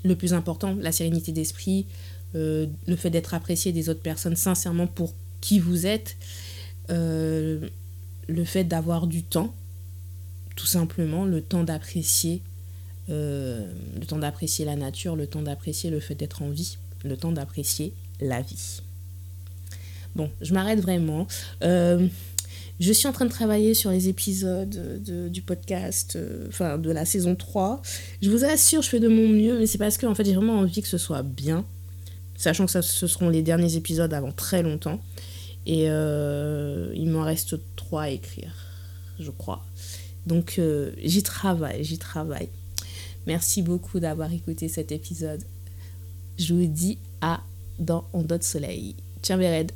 le 0.06 0.16
plus 0.16 0.34
important, 0.34 0.76
la 0.80 0.92
sérénité 0.92 1.32
d'esprit, 1.32 1.86
euh, 2.36 2.68
le 2.88 2.96
fait 2.96 3.10
d'être 3.10 3.34
apprécié 3.34 3.72
des 3.72 3.90
autres 3.90 4.02
personnes 4.02 4.36
sincèrement 4.36 4.88
pour 4.88 5.14
qui 5.42 5.60
vous 5.60 5.86
êtes, 5.86 6.16
euh, 6.90 7.68
le 8.28 8.46
fait 8.46 8.64
d'avoir 8.64 9.08
du 9.08 9.24
temps, 9.24 9.54
tout 10.56 10.68
simplement, 10.68 11.26
le 11.26 11.42
temps 11.42 11.64
d'apprécier, 11.64 12.42
euh, 13.10 13.66
le 14.00 14.06
temps 14.06 14.20
d'apprécier 14.20 14.64
la 14.64 14.76
nature, 14.76 15.16
le 15.16 15.28
temps 15.28 15.42
d'apprécier 15.42 15.90
le 15.90 16.00
fait 16.00 16.16
d'être 16.16 16.42
en 16.42 16.50
vie, 16.50 16.78
le 17.04 17.18
temps 17.18 17.32
d'apprécier 17.32 17.94
la 18.22 18.42
vie. 18.42 18.82
Bon, 20.16 20.30
je 20.42 20.54
m'arrête 20.54 20.80
vraiment. 20.80 21.28
Je 22.80 22.92
suis 22.92 23.08
en 23.08 23.14
train 23.14 23.26
de 23.26 23.32
travailler 23.32 23.74
sur 23.74 23.90
les 23.92 24.10
épisodes 24.10 25.02
du 25.32 25.42
podcast, 25.42 26.16
euh, 26.18 26.46
enfin 26.50 26.78
de 26.78 26.92
la 26.92 27.06
saison 27.06 27.36
3. 27.36 27.82
Je 28.22 28.30
vous 28.30 28.44
assure, 28.44 28.82
je 28.82 28.90
fais 28.90 29.00
de 29.00 29.08
mon 29.08 29.30
mieux, 29.30 29.58
mais 29.58 29.66
c'est 29.66 29.78
parce 29.78 29.98
que 29.98 30.06
en 30.06 30.14
fait, 30.14 30.26
j'ai 30.26 30.34
vraiment 30.34 30.60
envie 30.60 30.82
que 30.82 30.88
ce 30.88 30.98
soit 30.98 31.24
bien, 31.24 31.66
sachant 32.36 32.66
que 32.66 32.72
ça, 32.72 32.82
ce 32.82 33.08
seront 33.08 33.30
les 33.30 33.42
derniers 33.42 33.76
épisodes 33.78 34.14
avant 34.14 34.32
très 34.32 34.62
longtemps. 34.62 35.02
Et 35.66 35.86
euh, 35.90 36.92
il 36.96 37.10
m'en 37.10 37.24
reste 37.24 37.56
3 37.76 38.02
à 38.04 38.10
écrire, 38.10 38.54
je 39.20 39.32
crois. 39.32 39.66
Donc 40.26 40.56
euh, 40.60 40.92
j'y 41.02 41.24
travaille, 41.24 41.84
j'y 41.84 41.98
travaille. 41.98 42.50
Merci 43.26 43.62
beaucoup 43.62 44.00
d'avoir 44.00 44.32
écouté 44.32 44.68
cet 44.68 44.92
épisode. 44.92 45.44
Je 46.38 46.54
vous 46.54 46.68
dis 46.68 47.00
à 47.22 47.42
dans 47.80 48.06
On 48.14 48.26
Soleil. 48.42 48.96
Tiens, 49.22 49.38
Véred. 49.38 49.72